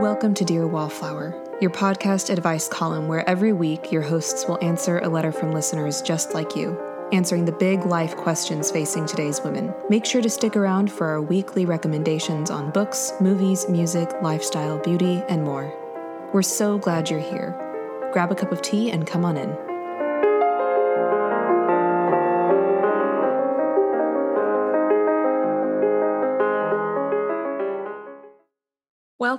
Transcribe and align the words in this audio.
Welcome 0.00 0.34
to 0.34 0.44
Dear 0.44 0.66
Wallflower, 0.66 1.58
your 1.62 1.70
podcast 1.70 2.28
advice 2.28 2.68
column 2.68 3.08
where 3.08 3.26
every 3.26 3.54
week 3.54 3.90
your 3.90 4.02
hosts 4.02 4.46
will 4.46 4.62
answer 4.62 4.98
a 4.98 5.08
letter 5.08 5.32
from 5.32 5.52
listeners 5.52 6.02
just 6.02 6.34
like 6.34 6.54
you, 6.54 6.78
answering 7.12 7.46
the 7.46 7.52
big 7.52 7.86
life 7.86 8.14
questions 8.14 8.70
facing 8.70 9.06
today's 9.06 9.40
women. 9.40 9.72
Make 9.88 10.04
sure 10.04 10.20
to 10.20 10.28
stick 10.28 10.54
around 10.54 10.92
for 10.92 11.06
our 11.06 11.22
weekly 11.22 11.64
recommendations 11.64 12.50
on 12.50 12.72
books, 12.72 13.10
movies, 13.22 13.70
music, 13.70 14.10
lifestyle, 14.20 14.78
beauty, 14.80 15.22
and 15.30 15.42
more. 15.42 15.72
We're 16.34 16.42
so 16.42 16.76
glad 16.76 17.08
you're 17.08 17.18
here. 17.18 17.56
Grab 18.12 18.30
a 18.30 18.34
cup 18.34 18.52
of 18.52 18.60
tea 18.60 18.90
and 18.90 19.06
come 19.06 19.24
on 19.24 19.38
in. 19.38 19.65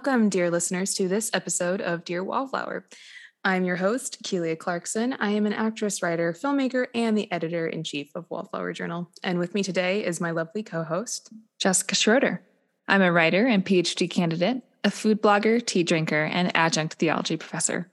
Welcome, 0.07 0.29
dear 0.29 0.49
listeners, 0.49 0.93
to 0.93 1.09
this 1.09 1.29
episode 1.33 1.81
of 1.81 2.05
Dear 2.05 2.23
Wallflower. 2.23 2.85
I'm 3.43 3.65
your 3.65 3.75
host, 3.75 4.23
Keelia 4.23 4.57
Clarkson. 4.57 5.11
I 5.19 5.31
am 5.31 5.45
an 5.45 5.51
actress, 5.51 6.01
writer, 6.01 6.31
filmmaker, 6.31 6.87
and 6.95 7.17
the 7.17 7.29
editor 7.29 7.67
in 7.67 7.83
chief 7.83 8.15
of 8.15 8.25
Wallflower 8.29 8.71
Journal. 8.71 9.11
And 9.21 9.37
with 9.37 9.53
me 9.53 9.63
today 9.63 10.05
is 10.05 10.21
my 10.21 10.31
lovely 10.31 10.63
co 10.63 10.83
host, 10.83 11.33
Jessica 11.59 11.93
Schroeder. 11.93 12.41
I'm 12.87 13.01
a 13.01 13.11
writer 13.11 13.45
and 13.45 13.65
PhD 13.65 14.09
candidate, 14.09 14.63
a 14.85 14.91
food 14.91 15.21
blogger, 15.21 15.63
tea 15.63 15.83
drinker, 15.83 16.23
and 16.23 16.55
adjunct 16.55 16.93
theology 16.93 17.35
professor. 17.35 17.91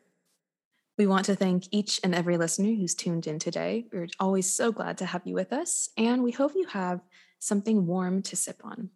We 0.96 1.08
want 1.08 1.26
to 1.26 1.34
thank 1.34 1.64
each 1.72 1.98
and 2.04 2.14
every 2.14 2.36
listener 2.36 2.76
who's 2.76 2.94
tuned 2.94 3.26
in 3.26 3.40
today. 3.40 3.86
We're 3.92 4.06
always 4.20 4.48
so 4.48 4.70
glad 4.70 4.98
to 4.98 5.06
have 5.06 5.22
you 5.24 5.34
with 5.34 5.52
us, 5.52 5.88
and 5.98 6.22
we 6.22 6.30
hope 6.30 6.52
you 6.54 6.68
have 6.68 7.00
something 7.40 7.88
warm 7.88 8.22
to 8.22 8.36
sip 8.36 8.60
on. 8.62 8.90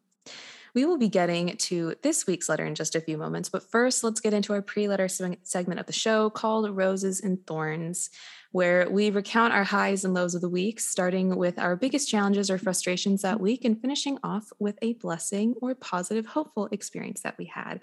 We 0.75 0.85
will 0.85 0.99
be 0.99 1.09
getting 1.09 1.57
to 1.57 1.95
this 2.03 2.27
week's 2.27 2.49
letter 2.49 2.65
in 2.65 2.75
just 2.75 2.95
a 2.95 3.01
few 3.01 3.17
moments, 3.17 3.49
but 3.49 3.63
first, 3.63 4.05
let's 4.05 4.21
get 4.21 4.35
into 4.35 4.53
our 4.53 4.63
pre 4.63 4.89
letter 4.89 5.09
segment 5.09 5.81
of 5.81 5.87
the 5.87 5.93
show 5.93 6.31
called 6.31 6.77
Roses 6.77 7.21
and 7.21 7.45
Thorns, 7.47 8.11
where 8.53 8.89
we 8.89 9.11
recount 9.11 9.53
our 9.53 9.65
highs 9.65 10.05
and 10.05 10.15
lows 10.15 10.35
of 10.35 10.41
the 10.41 10.49
week, 10.49 10.81
starting 10.81 11.37
with 11.37 11.59
our 11.59 11.77
biggest 11.77 12.09
challenges 12.09 12.51
or 12.51 12.59
frustrations 12.59 13.23
that 13.23 13.41
week 13.41 13.65
and 13.65 13.81
finishing 13.81 14.19
off 14.23 14.53
with 14.59 14.79
a 14.83 14.95
blessing 14.95 15.55
or 15.61 15.75
positive, 15.75 16.27
hopeful 16.27 16.69
experience 16.73 17.21
that 17.23 17.37
we 17.39 17.47
had. 17.47 17.81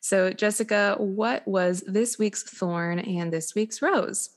So, 0.00 0.32
Jessica, 0.32 0.96
what 0.98 1.46
was 1.46 1.82
this 1.86 2.18
week's 2.18 2.42
thorn 2.42 2.98
and 2.98 3.32
this 3.32 3.54
week's 3.54 3.82
rose? 3.82 4.30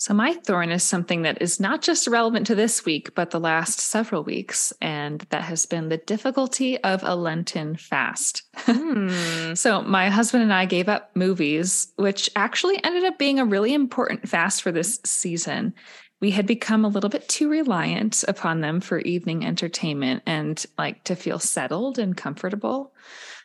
So, 0.00 0.14
my 0.14 0.32
thorn 0.32 0.70
is 0.70 0.82
something 0.82 1.22
that 1.22 1.42
is 1.42 1.60
not 1.60 1.82
just 1.82 2.06
relevant 2.06 2.46
to 2.46 2.54
this 2.54 2.86
week, 2.86 3.14
but 3.14 3.32
the 3.32 3.38
last 3.38 3.80
several 3.80 4.24
weeks. 4.24 4.72
And 4.80 5.20
that 5.28 5.42
has 5.42 5.66
been 5.66 5.90
the 5.90 5.98
difficulty 5.98 6.82
of 6.82 7.02
a 7.04 7.14
Lenten 7.14 7.76
fast. 7.76 8.44
Hmm. 8.56 9.52
so, 9.54 9.82
my 9.82 10.08
husband 10.08 10.42
and 10.42 10.54
I 10.54 10.64
gave 10.64 10.88
up 10.88 11.14
movies, 11.14 11.92
which 11.96 12.30
actually 12.34 12.82
ended 12.82 13.04
up 13.04 13.18
being 13.18 13.38
a 13.38 13.44
really 13.44 13.74
important 13.74 14.26
fast 14.26 14.62
for 14.62 14.72
this 14.72 15.00
season. 15.04 15.74
We 16.20 16.30
had 16.30 16.46
become 16.46 16.86
a 16.86 16.88
little 16.88 17.10
bit 17.10 17.28
too 17.28 17.50
reliant 17.50 18.24
upon 18.26 18.62
them 18.62 18.80
for 18.80 19.00
evening 19.00 19.44
entertainment 19.44 20.22
and 20.24 20.64
like 20.78 21.04
to 21.04 21.14
feel 21.14 21.38
settled 21.38 21.98
and 21.98 22.16
comfortable. 22.16 22.94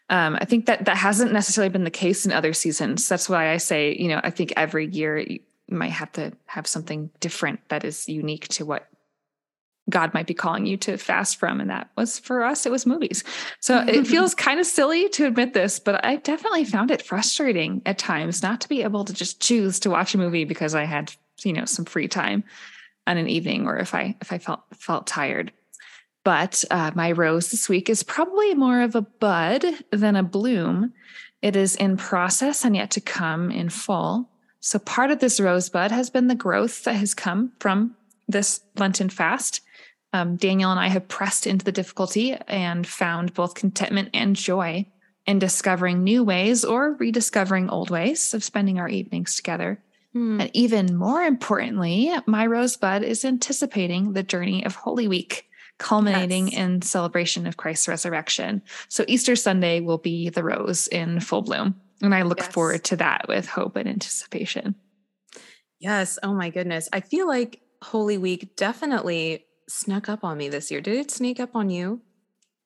Um, 0.09 0.37
I 0.39 0.45
think 0.45 0.67
that 0.67 0.85
that 0.85 0.95
hasn't 0.95 1.33
necessarily 1.33 1.69
been 1.69 1.83
the 1.83 1.89
case 1.89 2.25
in 2.25 2.31
other 2.31 2.53
seasons. 2.53 3.09
That's 3.09 3.27
why 3.27 3.51
I 3.51 3.57
say, 3.57 3.93
you 3.93 4.07
know, 4.07 4.21
I 4.23 4.29
think 4.29 4.53
every 4.55 4.87
year 4.87 5.25
might 5.69 5.91
have 5.91 6.11
to 6.13 6.33
have 6.45 6.67
something 6.67 7.09
different 7.19 7.59
that 7.69 7.83
is 7.83 8.07
unique 8.07 8.47
to 8.49 8.65
what 8.65 8.87
God 9.89 10.13
might 10.13 10.25
be 10.25 10.33
calling 10.33 10.65
you 10.65 10.77
to 10.77 10.97
fast 10.97 11.37
from. 11.37 11.61
And 11.61 11.69
that 11.69 11.89
was 11.95 12.17
for 12.17 12.43
us, 12.43 12.65
it 12.65 12.71
was 12.71 12.85
movies. 12.85 13.23
So 13.59 13.79
it 13.87 14.07
feels 14.07 14.33
kind 14.33 14.59
of 14.59 14.65
silly 14.65 15.09
to 15.09 15.27
admit 15.27 15.53
this, 15.53 15.79
but 15.79 16.03
I 16.03 16.15
definitely 16.17 16.65
found 16.65 16.91
it 16.91 17.03
frustrating 17.03 17.81
at 17.85 17.97
times 17.97 18.41
not 18.41 18.61
to 18.61 18.69
be 18.69 18.81
able 18.81 19.05
to 19.05 19.13
just 19.13 19.39
choose 19.39 19.79
to 19.81 19.89
watch 19.89 20.15
a 20.15 20.17
movie 20.17 20.45
because 20.45 20.73
I 20.73 20.85
had, 20.85 21.13
you 21.43 21.53
know, 21.53 21.65
some 21.65 21.85
free 21.85 22.07
time 22.07 22.43
on 23.07 23.17
an 23.17 23.29
evening 23.29 23.67
or 23.67 23.77
if 23.77 23.93
I 23.93 24.15
if 24.21 24.31
I 24.31 24.39
felt 24.39 24.61
felt 24.73 25.05
tired. 25.05 25.51
But 26.23 26.63
uh, 26.71 26.89
my 26.95 27.11
rose 27.11 27.51
this 27.51 27.69
week 27.69 27.87
is 27.87 28.01
probably 28.01 28.55
more 28.55 28.81
of 28.81 28.95
a 28.95 29.01
bud 29.01 29.63
than 29.91 30.15
a 30.15 30.23
bloom. 30.23 30.93
It 31.43 31.55
is 31.55 31.75
in 31.75 31.97
process 31.97 32.65
and 32.65 32.75
yet 32.75 32.89
to 32.91 33.01
come 33.01 33.51
in 33.51 33.69
fall. 33.69 34.31
So 34.65 34.79
part 34.79 35.11
of 35.11 35.19
this 35.19 35.39
rosebud 35.39 35.91
has 35.91 36.09
been 36.09 36.25
the 36.25 36.33
growth 36.33 36.85
that 36.85 36.95
has 36.95 37.13
come 37.13 37.51
from 37.59 37.95
this 38.27 38.61
Lenten 38.75 39.09
fast. 39.09 39.61
Um, 40.11 40.37
Daniel 40.37 40.71
and 40.71 40.79
I 40.79 40.87
have 40.87 41.07
pressed 41.07 41.45
into 41.45 41.63
the 41.63 41.71
difficulty 41.71 42.33
and 42.47 42.87
found 42.87 43.35
both 43.35 43.53
contentment 43.53 44.09
and 44.15 44.35
joy 44.35 44.87
in 45.27 45.37
discovering 45.37 46.03
new 46.03 46.23
ways 46.23 46.65
or 46.65 46.95
rediscovering 46.95 47.69
old 47.69 47.91
ways 47.91 48.33
of 48.33 48.43
spending 48.43 48.79
our 48.79 48.89
evenings 48.89 49.35
together. 49.35 49.83
Hmm. 50.13 50.41
And 50.41 50.49
even 50.55 50.95
more 50.95 51.21
importantly, 51.21 52.11
my 52.25 52.47
rosebud 52.47 53.03
is 53.03 53.23
anticipating 53.23 54.13
the 54.13 54.23
journey 54.23 54.65
of 54.65 54.73
Holy 54.73 55.07
Week, 55.07 55.47
culminating 55.77 56.47
yes. 56.47 56.57
in 56.57 56.81
celebration 56.81 57.45
of 57.45 57.55
Christ's 57.55 57.87
resurrection. 57.87 58.63
So 58.87 59.05
Easter 59.07 59.35
Sunday 59.35 59.79
will 59.79 59.99
be 59.99 60.29
the 60.29 60.43
rose 60.43 60.87
in 60.87 61.19
full 61.19 61.43
bloom. 61.43 61.79
And 62.05 62.15
I 62.15 62.21
look 62.21 62.39
yes. 62.39 62.47
forward 62.47 62.83
to 62.85 62.97
that 62.97 63.27
with 63.27 63.47
hope 63.47 63.75
and 63.75 63.89
anticipation. 63.89 64.75
Yes. 65.79 66.17
Oh 66.23 66.33
my 66.33 66.49
goodness. 66.49 66.87
I 66.93 67.01
feel 67.01 67.27
like 67.27 67.61
Holy 67.81 68.17
Week 68.17 68.55
definitely 68.55 69.45
snuck 69.67 70.09
up 70.09 70.23
on 70.23 70.37
me 70.37 70.49
this 70.49 70.71
year. 70.71 70.81
Did 70.81 70.95
it 70.97 71.11
sneak 71.11 71.39
up 71.39 71.55
on 71.55 71.69
you? 71.69 72.01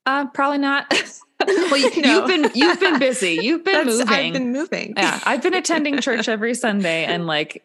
Uh, 0.06 0.28
probably 0.28 0.58
not. 0.58 0.92
well, 1.48 1.78
you, 1.78 2.02
no. 2.02 2.20
you've 2.20 2.28
been 2.28 2.52
you've 2.54 2.80
been 2.80 3.00
busy. 3.00 3.40
You've 3.42 3.64
been 3.64 3.86
That's, 3.86 4.00
moving. 4.00 4.14
I've 4.14 4.34
been 4.34 4.52
moving. 4.52 4.94
yeah, 4.98 5.20
I've 5.24 5.42
been 5.42 5.54
attending 5.54 6.02
church 6.02 6.28
every 6.28 6.54
Sunday 6.54 7.06
and 7.06 7.28
like, 7.28 7.64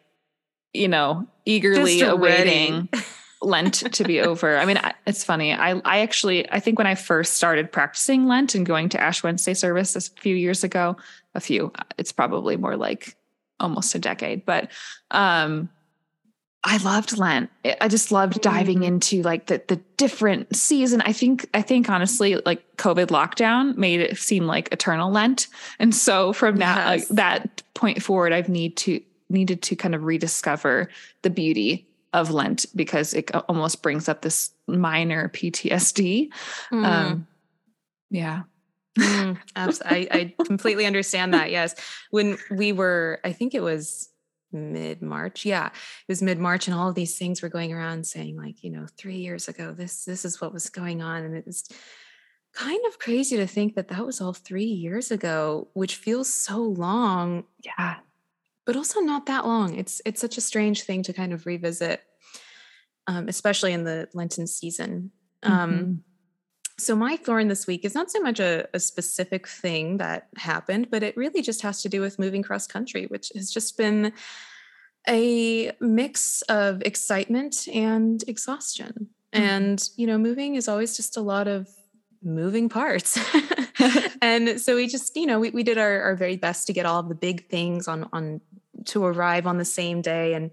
you 0.73 0.89
know, 0.89 1.27
eagerly 1.45 2.01
awaiting 2.03 2.89
Lent 3.45 3.93
to 3.93 4.05
be 4.05 4.21
over. 4.21 4.57
I 4.59 4.65
mean, 4.65 4.81
it's 5.07 5.25
funny. 5.25 5.53
I 5.53 5.81
I 5.85 6.01
actually 6.01 6.51
I 6.51 6.61
think 6.61 6.79
when 6.79 6.87
I 6.87 6.95
first 6.95 7.35
started 7.35 7.73
practicing 7.73 8.27
Lent 8.27 8.55
and 8.55 8.67
going 8.67 8.89
to 8.91 9.01
Ash 9.01 9.23
Wednesday 9.23 9.55
service 9.55 9.97
a 9.97 10.01
few 10.21 10.35
years 10.35 10.65
ago, 10.65 10.97
a 11.35 11.41
few, 11.41 11.73
it's 11.99 12.13
probably 12.13 12.57
more 12.57 12.77
like 12.77 13.17
almost 13.61 13.95
a 13.95 13.99
decade, 13.99 14.45
but 14.45 14.71
um 15.11 15.69
I 16.67 16.79
loved 16.79 17.19
Lent. 17.19 17.51
I 17.81 17.89
just 17.89 18.11
loved 18.11 18.41
diving 18.41 18.77
mm-hmm. 18.79 18.85
into 18.85 19.23
like 19.23 19.47
the 19.47 19.63
the 19.69 19.77
different 19.99 20.57
season. 20.57 21.03
I 21.03 21.13
think 21.13 21.47
I 21.53 21.61
think 21.61 21.91
honestly, 21.91 22.37
like 22.47 22.77
COVID 22.79 23.09
lockdown 23.09 23.77
made 23.77 24.01
it 24.01 24.17
seem 24.17 24.47
like 24.47 24.73
eternal 24.73 25.11
Lent, 25.11 25.49
and 25.79 25.95
so 25.95 26.33
from 26.33 26.57
that 26.57 27.01
yes. 27.01 27.09
that 27.09 27.63
point 27.75 28.03
forward, 28.03 28.33
I've 28.33 28.49
need 28.49 28.79
to 28.79 29.01
needed 29.29 29.63
to 29.63 29.77
kind 29.77 29.95
of 29.95 30.05
rediscover 30.05 30.89
the 31.23 31.31
beauty 31.31 31.87
of 32.15 32.31
Lent 32.31 32.65
because 32.75 33.13
it 33.13 33.31
almost 33.49 33.83
brings 33.83 34.09
up 34.09 34.23
this 34.23 34.51
minor 34.67 35.29
PTSD. 35.29 36.29
Mm. 36.73 36.87
Um, 36.87 37.27
yeah. 38.11 38.43
mm, 38.99 39.39
I, 39.57 40.09
I 40.11 40.35
completely 40.45 40.87
understand 40.87 41.35
that. 41.35 41.51
Yes. 41.51 41.75
When 42.11 42.39
we 42.51 42.73
were, 42.73 43.21
I 43.25 43.33
think 43.33 43.55
it 43.55 43.63
was 43.63 44.09
mid 44.53 45.03
March. 45.03 45.45
Yeah. 45.45 45.67
It 45.67 45.73
was 46.09 46.23
mid 46.23 46.39
March 46.39 46.69
and 46.69 46.77
all 46.77 46.89
of 46.89 46.95
these 46.95 47.19
things 47.19 47.43
were 47.43 47.49
going 47.49 47.73
around 47.73 48.07
saying 48.07 48.37
like, 48.37 48.63
you 48.63 48.71
know, 48.71 48.87
three 48.97 49.17
years 49.17 49.49
ago, 49.49 49.73
this, 49.73 50.05
this 50.05 50.25
is 50.25 50.41
what 50.41 50.53
was 50.53 50.71
going 50.71 51.03
on. 51.03 51.25
And 51.25 51.37
it 51.37 51.45
was 51.45 51.69
kind 52.55 52.81
of 52.87 53.01
crazy 53.01 53.37
to 53.37 53.49
think 53.49 53.75
that 53.75 53.89
that 53.89 54.07
was 54.07 54.21
all 54.21 54.33
three 54.33 54.65
years 54.65 55.11
ago, 55.11 55.67
which 55.75 55.97
feels 55.97 56.33
so 56.33 56.59
long. 56.59 57.45
Yeah 57.65 57.97
but 58.67 58.77
also 58.77 59.01
not 59.01 59.27
that 59.27 59.47
long. 59.47 59.75
It's 59.77 60.01
it's 60.05 60.21
such 60.21 60.39
a 60.39 60.41
strange 60.41 60.83
thing 60.83 61.03
to 61.05 61.13
kind 61.13 61.33
of 61.33 61.47
revisit, 61.47 62.03
um, 63.07 63.29
especially 63.29 63.73
in 63.73 63.85
the 63.85 64.09
Lenten 64.15 64.47
season. 64.47 65.11
Um, 65.43 65.73
mm-hmm. 65.73 65.93
So 66.79 66.97
my 66.97 67.17
thorn 67.17 67.49
this 67.49 67.67
week 67.67 67.85
is 67.85 67.95
not 67.95 68.11
so 68.11 68.21
much 68.21 68.41
a, 68.41 68.67
a, 68.75 68.81
specific 68.81 69.47
thing 69.47 69.99
that 69.99 70.29
happened, 70.37 70.89
but 70.91 71.05
it 71.05 71.17
really 71.17 71.41
just 71.41 71.63
has 71.63 71.83
to 71.83 71.89
do 71.89 72.01
with 72.01 72.19
moving 72.19 72.43
cross 72.43 72.67
country, 72.67 73.07
which 73.07 73.31
has 73.37 73.53
just 73.53 73.79
been 73.79 74.13
a 75.09 75.71
mix 75.81 76.43
of 76.43 76.83
excitement 76.83 77.69
and 77.73 78.25
exhaustion. 78.27 79.11
Mm-hmm. 79.33 79.45
And 79.45 79.89
you 79.97 80.07
know, 80.07 80.19
moving 80.19 80.57
is 80.57 80.67
always 80.67 80.97
just 80.97 81.17
a 81.17 81.21
lot 81.21 81.47
of 81.47 81.69
moving 82.25 82.69
parts. 82.69 83.19
and 84.23 84.61
so 84.61 84.77
we 84.77 84.87
just, 84.87 85.17
you 85.17 85.27
know, 85.27 85.39
we, 85.39 85.51
we 85.51 85.63
did 85.63 85.79
our, 85.79 86.03
our 86.03 86.17
very 86.17 86.37
best 86.37 86.67
to 86.67 86.73
get 86.73 86.87
all 86.87 87.01
of 87.01 87.09
the 87.09 87.15
big 87.15 87.49
things 87.49 87.89
on 87.89 88.09
on 88.13 88.41
to 88.87 89.05
arrive 89.05 89.47
on 89.47 89.59
the 89.59 89.65
same 89.65 90.03
day. 90.03 90.35
And 90.35 90.51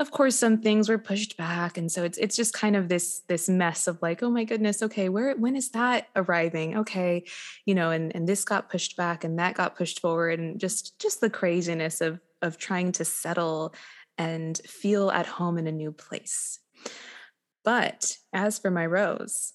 of 0.00 0.10
course 0.10 0.36
some 0.36 0.60
things 0.60 0.88
were 0.88 0.98
pushed 0.98 1.36
back. 1.36 1.78
And 1.78 1.90
so 1.90 2.04
it's 2.04 2.18
it's 2.18 2.36
just 2.36 2.52
kind 2.52 2.76
of 2.76 2.88
this 2.88 3.22
this 3.28 3.48
mess 3.48 3.86
of 3.86 4.00
like, 4.02 4.22
oh 4.22 4.30
my 4.30 4.44
goodness, 4.44 4.82
okay, 4.82 5.08
where 5.08 5.36
when 5.36 5.56
is 5.56 5.70
that 5.70 6.08
arriving? 6.16 6.78
Okay, 6.78 7.24
you 7.64 7.74
know, 7.74 7.90
and 7.90 8.14
and 8.14 8.28
this 8.28 8.44
got 8.44 8.70
pushed 8.70 8.96
back 8.96 9.24
and 9.24 9.38
that 9.38 9.54
got 9.54 9.76
pushed 9.76 10.00
forward 10.00 10.38
and 10.40 10.58
just 10.58 10.98
just 10.98 11.20
the 11.20 11.30
craziness 11.30 12.00
of 12.00 12.20
of 12.42 12.58
trying 12.58 12.92
to 12.92 13.04
settle 13.04 13.74
and 14.18 14.58
feel 14.58 15.10
at 15.10 15.26
home 15.26 15.58
in 15.58 15.66
a 15.66 15.72
new 15.72 15.92
place. 15.92 16.58
But 17.64 18.16
as 18.32 18.58
for 18.58 18.70
my 18.70 18.84
rose, 18.84 19.54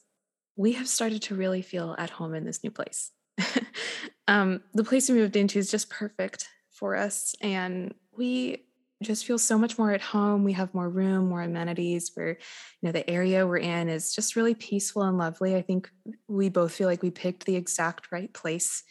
we 0.59 0.73
have 0.73 0.89
started 0.89 1.21
to 1.21 1.35
really 1.35 1.61
feel 1.61 1.95
at 1.97 2.09
home 2.09 2.35
in 2.35 2.43
this 2.43 2.65
new 2.65 2.69
place. 2.69 3.11
um, 4.27 4.61
the 4.73 4.83
place 4.83 5.07
we 5.07 5.15
moved 5.15 5.37
into 5.37 5.57
is 5.57 5.71
just 5.71 5.89
perfect 5.89 6.49
for 6.69 6.97
us. 6.97 7.33
And 7.39 7.93
we 8.17 8.65
just 9.01 9.23
feel 9.25 9.37
so 9.37 9.57
much 9.57 9.77
more 9.77 9.93
at 9.93 10.01
home. 10.01 10.43
We 10.43 10.51
have 10.51 10.73
more 10.73 10.89
room, 10.89 11.29
more 11.29 11.43
amenities. 11.43 12.11
Where, 12.13 12.31
you 12.31 12.35
know, 12.81 12.91
the 12.91 13.09
area 13.09 13.47
we're 13.47 13.59
in 13.59 13.87
is 13.87 14.13
just 14.13 14.35
really 14.35 14.53
peaceful 14.53 15.03
and 15.03 15.17
lovely. 15.17 15.55
I 15.55 15.61
think 15.61 15.89
we 16.27 16.49
both 16.49 16.73
feel 16.73 16.89
like 16.89 17.01
we 17.01 17.09
picked 17.09 17.45
the 17.45 17.55
exact 17.55 18.11
right 18.11 18.33
place. 18.33 18.83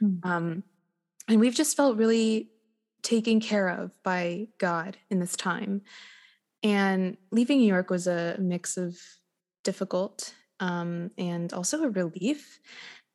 Mm. 0.00 0.24
Um, 0.24 0.62
and 1.26 1.40
we've 1.40 1.56
just 1.56 1.76
felt 1.76 1.96
really 1.96 2.50
taken 3.02 3.40
care 3.40 3.68
of 3.68 4.00
by 4.04 4.46
God 4.58 4.96
in 5.10 5.18
this 5.18 5.34
time. 5.34 5.82
And 6.62 7.16
leaving 7.32 7.58
New 7.58 7.66
York 7.66 7.90
was 7.90 8.06
a 8.06 8.36
mix 8.38 8.76
of 8.76 8.96
difficult 9.64 10.32
um, 10.60 11.10
and 11.18 11.52
also 11.52 11.82
a 11.82 11.90
relief. 11.90 12.60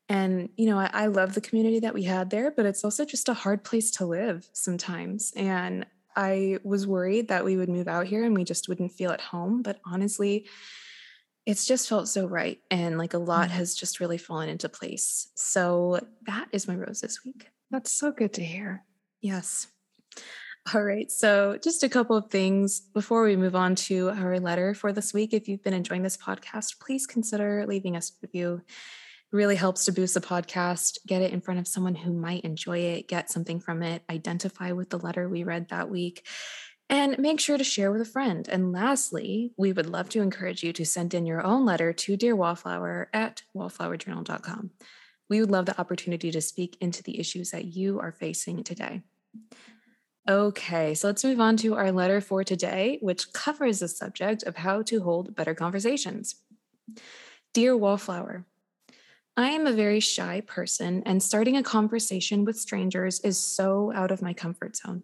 And, 0.10 0.50
you 0.58 0.66
know, 0.66 0.78
I, 0.78 0.90
I 0.94 1.06
love 1.08 1.34
the 1.34 1.42
community 1.42 1.80
that 1.80 1.94
we 1.94 2.04
had 2.04 2.30
there, 2.30 2.52
but 2.52 2.66
it's 2.66 2.84
also 2.84 3.06
just 3.06 3.30
a 3.30 3.34
hard 3.34 3.64
place 3.64 3.92
to 3.92 4.06
live 4.06 4.50
sometimes. 4.52 5.32
And 5.36 5.86
I 6.16 6.60
was 6.64 6.86
worried 6.86 7.30
that 7.30 7.46
we 7.46 7.56
would 7.56 7.70
move 7.70 7.88
out 7.88 8.08
here 8.08 8.26
and 8.26 8.36
we 8.36 8.44
just 8.44 8.68
wouldn't 8.68 8.92
feel 8.92 9.12
at 9.12 9.22
home. 9.22 9.62
But 9.62 9.80
honestly, 9.86 10.48
it's 11.46 11.66
just 11.66 11.88
felt 11.88 12.08
so 12.10 12.26
right. 12.26 12.60
And 12.70 12.98
like 12.98 13.14
a 13.14 13.20
lot 13.20 13.50
mm. 13.50 13.52
has 13.52 13.74
just 13.74 14.00
really 14.00 14.18
fallen 14.18 14.50
into 14.50 14.70
place. 14.70 15.30
So 15.36 16.00
that 16.26 16.48
is 16.52 16.68
my 16.68 16.76
rose 16.76 17.02
this 17.02 17.24
week. 17.24 17.48
That's 17.70 17.92
so 17.92 18.12
good 18.12 18.34
to 18.34 18.44
hear. 18.44 18.84
Yes. 19.22 19.68
All 20.76 20.84
right. 20.84 21.10
So, 21.10 21.58
just 21.62 21.84
a 21.84 21.90
couple 21.90 22.16
of 22.16 22.30
things 22.30 22.80
before 22.80 23.24
we 23.24 23.36
move 23.36 23.56
on 23.56 23.76
to 23.76 24.10
our 24.12 24.40
letter 24.40 24.74
for 24.74 24.94
this 24.94 25.14
week. 25.14 25.34
If 25.34 25.48
you've 25.48 25.64
been 25.64 25.74
enjoying 25.74 26.04
this 26.04 26.18
podcast, 26.18 26.80
please 26.80 27.08
consider 27.08 27.66
leaving 27.68 27.96
us 27.96 28.12
a 28.12 28.14
review. 28.22 28.62
It 28.68 29.36
really 29.36 29.56
helps 29.56 29.86
to 29.86 29.92
boost 29.92 30.14
the 30.14 30.22
podcast, 30.22 31.00
get 31.08 31.24
it 31.24 31.34
in 31.34 31.42
front 31.42 31.60
of 31.60 31.68
someone 31.68 31.96
who 31.96 32.14
might 32.14 32.44
enjoy 32.44 32.78
it, 32.80 33.08
get 33.08 33.32
something 33.32 33.60
from 33.60 33.82
it, 33.82 34.04
identify 34.10 34.72
with 34.72 34.92
the 34.92 35.00
letter 35.00 35.28
we 35.28 35.44
read 35.44 35.70
that 35.70 35.90
week, 35.90 36.28
and 36.90 37.18
make 37.18 37.40
sure 37.40 37.58
to 37.58 37.64
share 37.64 37.92
with 37.92 38.02
a 38.02 38.06
friend. 38.06 38.48
And 38.48 38.72
lastly, 38.72 39.54
we 39.58 39.74
would 39.74 39.90
love 39.90 40.10
to 40.10 40.22
encourage 40.22 40.62
you 40.62 40.74
to 40.74 40.86
send 40.86 41.16
in 41.16 41.26
your 41.26 41.44
own 41.44 41.66
letter 41.66 41.92
to 41.92 42.18
Dear 42.18 42.36
Wallflower 42.36 43.10
at 43.14 43.42
wallflowerjournal.com. 43.56 44.70
We 45.28 45.40
would 45.40 45.50
love 45.50 45.66
the 45.66 45.80
opportunity 45.80 46.30
to 46.30 46.42
speak 46.42 46.78
into 46.82 47.02
the 47.02 47.20
issues 47.20 47.50
that 47.50 47.66
you 47.66 48.00
are 48.00 48.12
facing 48.12 48.64
today. 48.64 49.02
Okay, 50.30 50.94
so 50.94 51.08
let's 51.08 51.24
move 51.24 51.40
on 51.40 51.58
to 51.58 51.76
our 51.76 51.92
letter 51.92 52.22
for 52.22 52.44
today, 52.44 53.00
which 53.02 53.34
covers 53.34 53.80
the 53.80 53.88
subject 53.88 54.44
of 54.44 54.58
how 54.58 54.84
to 54.84 55.02
hold 55.02 55.36
better 55.36 55.56
conversations. 55.56 56.36
Dear 57.54 57.76
Wallflower, 57.76 58.46
I 59.36 59.50
am 59.50 59.66
a 59.66 59.74
very 59.74 60.00
shy 60.00 60.42
person, 60.42 61.02
and 61.08 61.24
starting 61.24 61.58
a 61.58 61.64
conversation 61.64 62.46
with 62.46 62.60
strangers 62.60 63.20
is 63.22 63.40
so 63.40 63.92
out 63.96 64.12
of 64.12 64.22
my 64.22 64.34
comfort 64.34 64.76
zone. 64.76 65.04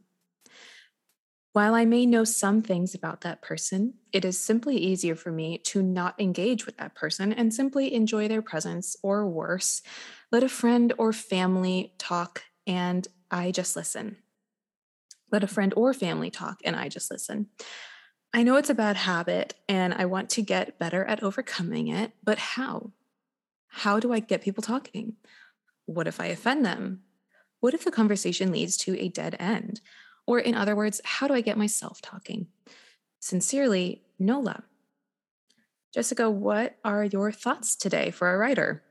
While 1.52 1.74
I 1.74 1.86
may 1.86 2.06
know 2.06 2.24
some 2.24 2.62
things 2.62 2.94
about 2.94 3.22
that 3.22 3.42
person, 3.42 3.96
it 4.14 4.24
is 4.24 4.38
simply 4.38 4.78
easier 4.78 5.16
for 5.16 5.32
me 5.32 5.58
to 5.66 5.82
not 5.82 6.20
engage 6.22 6.68
with 6.68 6.78
that 6.78 6.94
person 6.94 7.34
and 7.34 7.52
simply 7.52 7.92
enjoy 7.92 8.28
their 8.28 8.44
presence, 8.44 8.96
or 9.02 9.26
worse, 9.26 9.82
let 10.32 10.44
a 10.44 10.50
friend 10.50 10.94
or 11.00 11.12
family 11.12 11.96
talk 11.98 12.44
and 12.68 13.08
I 13.32 13.50
just 13.50 13.76
listen 13.76 14.18
let 15.32 15.44
a 15.44 15.48
friend 15.48 15.74
or 15.76 15.94
family 15.94 16.30
talk 16.30 16.60
and 16.64 16.76
I 16.76 16.90
just 16.90 17.12
listen. 17.12 17.48
I 18.34 18.44
know 18.44 18.56
it's 18.56 18.70
a 18.70 18.76
bad 18.76 18.98
habit 18.98 19.54
and 19.68 19.94
I 19.94 20.06
want 20.06 20.30
to 20.32 20.42
get 20.42 20.78
better 20.80 21.04
at 21.06 21.24
overcoming 21.24 21.88
it, 21.88 22.12
but 22.24 22.38
how? 22.38 22.92
How 23.68 24.00
do 24.00 24.14
I 24.14 24.20
get 24.20 24.42
people 24.42 24.62
talking? 24.62 25.16
What 25.86 26.08
if 26.08 26.20
I 26.20 26.28
offend 26.28 26.66
them? 26.66 27.02
What 27.60 27.74
if 27.74 27.84
the 27.84 27.92
conversation 27.92 28.52
leads 28.52 28.78
to 28.78 29.00
a 29.00 29.10
dead 29.10 29.36
end? 29.40 29.82
Or, 30.26 30.40
in 30.40 30.56
other 30.56 30.76
words, 30.76 31.00
how 31.04 31.28
do 31.28 31.34
I 31.34 31.42
get 31.42 31.58
myself 31.58 32.02
talking? 32.02 32.48
Sincerely, 33.20 34.04
Nola. 34.20 34.64
Jessica, 35.94 36.30
what 36.30 36.78
are 36.84 37.06
your 37.06 37.32
thoughts 37.32 37.76
today 37.76 38.12
for 38.12 38.34
a 38.34 38.38
writer? 38.38 38.84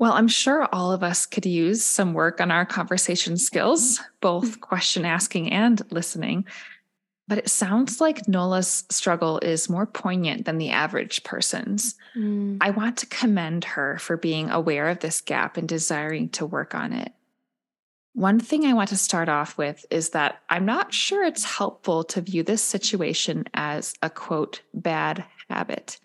Well, 0.00 0.12
I'm 0.12 0.28
sure 0.28 0.66
all 0.72 0.92
of 0.92 1.02
us 1.02 1.26
could 1.26 1.44
use 1.44 1.84
some 1.84 2.14
work 2.14 2.40
on 2.40 2.50
our 2.50 2.64
conversation 2.64 3.36
skills, 3.36 4.00
both 4.22 4.56
mm. 4.56 4.60
question 4.62 5.04
asking 5.04 5.52
and 5.52 5.82
listening. 5.92 6.46
But 7.28 7.36
it 7.36 7.50
sounds 7.50 8.00
like 8.00 8.26
Nola's 8.26 8.84
struggle 8.88 9.38
is 9.40 9.68
more 9.68 9.84
poignant 9.84 10.46
than 10.46 10.56
the 10.56 10.70
average 10.70 11.22
person's. 11.22 11.96
Mm. 12.16 12.56
I 12.62 12.70
want 12.70 12.96
to 12.96 13.06
commend 13.08 13.64
her 13.64 13.98
for 13.98 14.16
being 14.16 14.48
aware 14.48 14.88
of 14.88 15.00
this 15.00 15.20
gap 15.20 15.58
and 15.58 15.68
desiring 15.68 16.30
to 16.30 16.46
work 16.46 16.74
on 16.74 16.94
it. 16.94 17.12
One 18.14 18.40
thing 18.40 18.64
I 18.64 18.72
want 18.72 18.88
to 18.88 18.96
start 18.96 19.28
off 19.28 19.58
with 19.58 19.84
is 19.90 20.10
that 20.10 20.40
I'm 20.48 20.64
not 20.64 20.94
sure 20.94 21.22
it's 21.22 21.44
helpful 21.44 22.04
to 22.04 22.22
view 22.22 22.42
this 22.42 22.62
situation 22.62 23.44
as 23.52 23.92
a 24.00 24.08
quote, 24.08 24.62
bad 24.72 25.26
habit, 25.50 25.98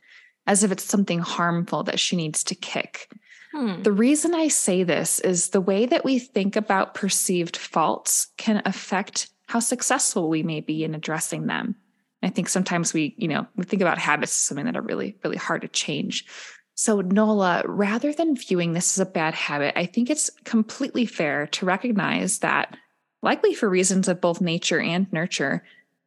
as 0.46 0.66
if 0.66 0.72
it's 0.74 0.84
something 0.84 1.20
harmful 1.20 1.84
that 1.84 2.00
she 2.00 2.18
needs 2.18 2.44
to 2.44 2.56
kick. 2.56 3.10
Hmm. 3.56 3.84
The 3.84 3.92
reason 3.94 4.36
I 4.36 4.50
say 4.50 4.84
this 4.84 5.22
is 5.22 5.50
the 5.50 5.62
way 5.62 5.86
that 5.86 6.04
we 6.04 6.20
think 6.20 6.58
about 6.58 6.94
perceived 6.94 7.56
faults 7.56 8.28
can 8.36 8.62
affect 8.66 9.30
how 9.48 9.60
successful 9.60 10.28
we 10.28 10.44
may 10.44 10.60
be 10.60 10.84
in 10.84 10.94
addressing 10.94 11.48
them. 11.48 11.76
I 12.22 12.30
think 12.30 12.50
sometimes 12.50 12.94
we, 12.94 13.16
you 13.18 13.30
know, 13.30 13.48
we 13.56 13.64
think 13.64 13.82
about 13.82 13.98
habits 13.98 14.34
as 14.34 14.36
something 14.36 14.66
that 14.66 14.76
are 14.76 14.82
really, 14.82 15.16
really 15.24 15.38
hard 15.38 15.62
to 15.62 15.70
change. 15.70 16.26
So, 16.74 17.00
Nola, 17.00 17.64
rather 17.66 18.12
than 18.12 18.36
viewing 18.36 18.74
this 18.74 18.98
as 18.98 19.08
a 19.08 19.10
bad 19.10 19.34
habit, 19.34 19.80
I 19.80 19.86
think 19.86 20.10
it's 20.10 20.30
completely 20.44 21.06
fair 21.06 21.48
to 21.48 21.66
recognize 21.66 22.40
that, 22.40 22.76
likely 23.22 23.54
for 23.54 23.70
reasons 23.70 24.10
of 24.10 24.20
both 24.20 24.42
nature 24.42 24.82
and 24.82 25.08
nurture, 25.14 25.64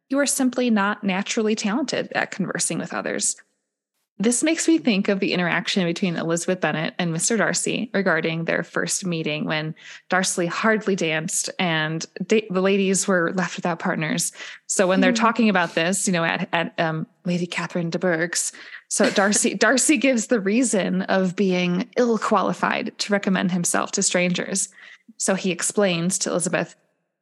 you 0.09 0.19
are 0.19 0.27
simply 0.27 0.69
not 0.69 1.03
naturally 1.03 1.55
talented 1.55 2.11
at 2.13 2.29
conversing 2.29 2.77
with 2.77 2.93
others. 2.93 3.35
This 4.21 4.43
makes 4.43 4.67
me 4.67 4.77
think 4.77 5.07
of 5.07 5.21
the 5.21 5.31
interaction 5.31 5.85
between 5.85 6.17
Elizabeth 6.17 6.59
Bennet 6.59 6.93
and 6.99 7.15
Mr. 7.15 7.37
Darcy 7.37 7.89
regarding 7.93 8.43
their 8.43 8.63
first 8.63 9.05
meeting 9.05 9.45
when 9.45 9.73
Darcy 10.09 10.45
hardly 10.45 10.93
danced 10.93 11.49
and 11.57 12.05
da- 12.27 12.45
the 12.49 12.59
ladies 12.59 13.07
were 13.07 13.31
left 13.33 13.55
without 13.55 13.79
partners. 13.79 14.33
So 14.67 14.87
when 14.87 14.99
they're 14.99 15.11
hmm. 15.11 15.15
talking 15.15 15.47
about 15.47 15.73
this, 15.73 16.05
you 16.05 16.11
know, 16.11 16.25
at, 16.25 16.49
at 16.51 16.77
um, 16.77 17.07
Lady 17.23 17.47
Catherine 17.47 17.89
de 17.89 17.97
Bourgh's, 17.97 18.51
so 18.89 19.09
Darcy 19.09 19.53
Darcy 19.55 19.95
gives 19.95 20.27
the 20.27 20.41
reason 20.41 21.03
of 21.03 21.37
being 21.37 21.89
ill 21.95 22.17
qualified 22.17 22.97
to 22.97 23.13
recommend 23.13 23.53
himself 23.53 23.93
to 23.93 24.03
strangers. 24.03 24.67
So 25.15 25.35
he 25.35 25.49
explains 25.49 26.19
to 26.19 26.29
Elizabeth, 26.29 26.75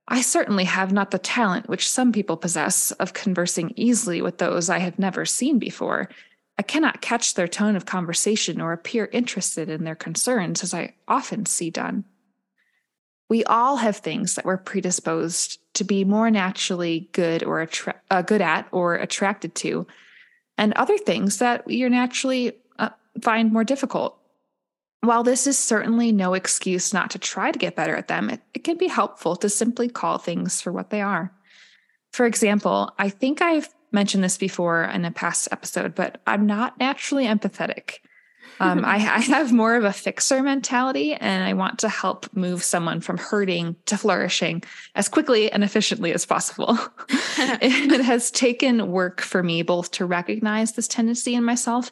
I 0.08 0.22
certainly 0.22 0.64
have 0.64 0.92
not 0.92 1.12
the 1.12 1.20
talent 1.20 1.70
which 1.70 1.88
some 1.88 2.12
people 2.12 2.38
possess 2.38 2.92
of 2.94 3.14
conversing 3.14 3.74
easily 3.76 4.22
with 4.22 4.40
those 4.40 4.68
I 4.70 4.80
have 4.80 4.98
never 4.98 5.26
seen 5.26 5.60
before 5.60 6.10
I 6.58 6.64
cannot 6.64 7.02
catch 7.02 7.36
their 7.36 7.48
tone 7.48 7.76
of 7.76 7.86
conversation 7.86 8.60
or 8.60 8.74
appear 8.74 9.10
interested 9.12 9.70
in 9.70 9.84
their 9.84 9.96
concerns 9.96 10.64
as 10.64 10.74
I 10.74 10.96
often 11.08 11.46
see 11.46 11.70
done. 11.70 12.06
We 13.30 13.44
all 13.44 13.78
have 13.78 13.98
things 13.98 14.36
that 14.36 14.46
we're 14.46 14.58
predisposed 14.58 15.60
to 15.76 15.84
be 15.84 16.04
more 16.04 16.32
naturally 16.32 17.10
good 17.12 17.44
or 17.44 17.62
attra- 17.62 18.02
uh, 18.10 18.22
good 18.22 18.42
at 18.42 18.68
or 18.72 18.96
attracted 18.96 19.54
to, 19.56 19.86
and 20.58 20.74
other 20.74 20.98
things 20.98 21.38
that 21.38 21.70
you're 21.70 21.90
naturally 21.90 22.54
uh, 22.80 22.90
find 23.22 23.52
more 23.52 23.64
difficult. 23.64 24.18
While 25.02 25.24
this 25.24 25.46
is 25.46 25.60
certainly 25.60 26.12
no 26.12 26.34
excuse 26.34 26.94
not 26.94 27.12
to 27.12 27.20
try 27.20 27.52
to 27.52 27.60
get 27.60 27.76
better 27.76 27.96
at 27.96 28.08
them, 28.08 28.30
it, 28.32 28.42
it 28.56 28.64
can 28.64 28.78
be 28.78 28.88
helpful 28.88 29.36
to 29.36 29.50
simply 29.50 29.90
call 29.90 30.18
things 30.18 30.60
for 30.60 30.72
what 30.72 30.90
they 30.90 31.02
are. 31.02 31.32
For 32.12 32.26
example, 32.26 32.92
I 32.98 33.10
think 33.10 33.42
I've 33.42 33.70
mentioned 33.98 34.24
this 34.24 34.38
before 34.38 34.84
in 34.84 35.06
a 35.06 35.12
past 35.12 35.48
episode, 35.52 35.96
but 35.96 36.22
I'm 36.28 36.46
not 36.46 36.78
naturally 36.78 37.26
empathetic. 37.26 37.96
Um, 38.60 38.86
I, 38.86 38.98
I, 38.98 38.98
have 39.38 39.52
more 39.52 39.76
of 39.76 39.86
a 39.86 39.92
fixer 39.92 40.44
mentality, 40.44 41.16
and 41.16 41.44
I 41.44 41.54
want 41.54 41.80
to 41.80 41.90
help 41.90 42.28
move 42.36 42.62
someone 42.62 43.02
from 43.02 43.18
hurting 43.18 43.76
to 43.88 43.98
flourishing 43.98 44.62
as 44.94 45.10
quickly 45.10 45.52
and 45.52 45.64
efficiently 45.64 46.14
as 46.14 46.28
possible. 46.28 46.78
it 47.10 48.02
has 48.02 48.30
taken 48.30 48.92
work 48.92 49.20
for 49.20 49.42
me 49.42 49.64
both 49.64 49.90
to 49.94 50.06
recognize 50.06 50.74
this 50.74 50.88
tendency 50.88 51.34
in 51.34 51.44
myself 51.44 51.92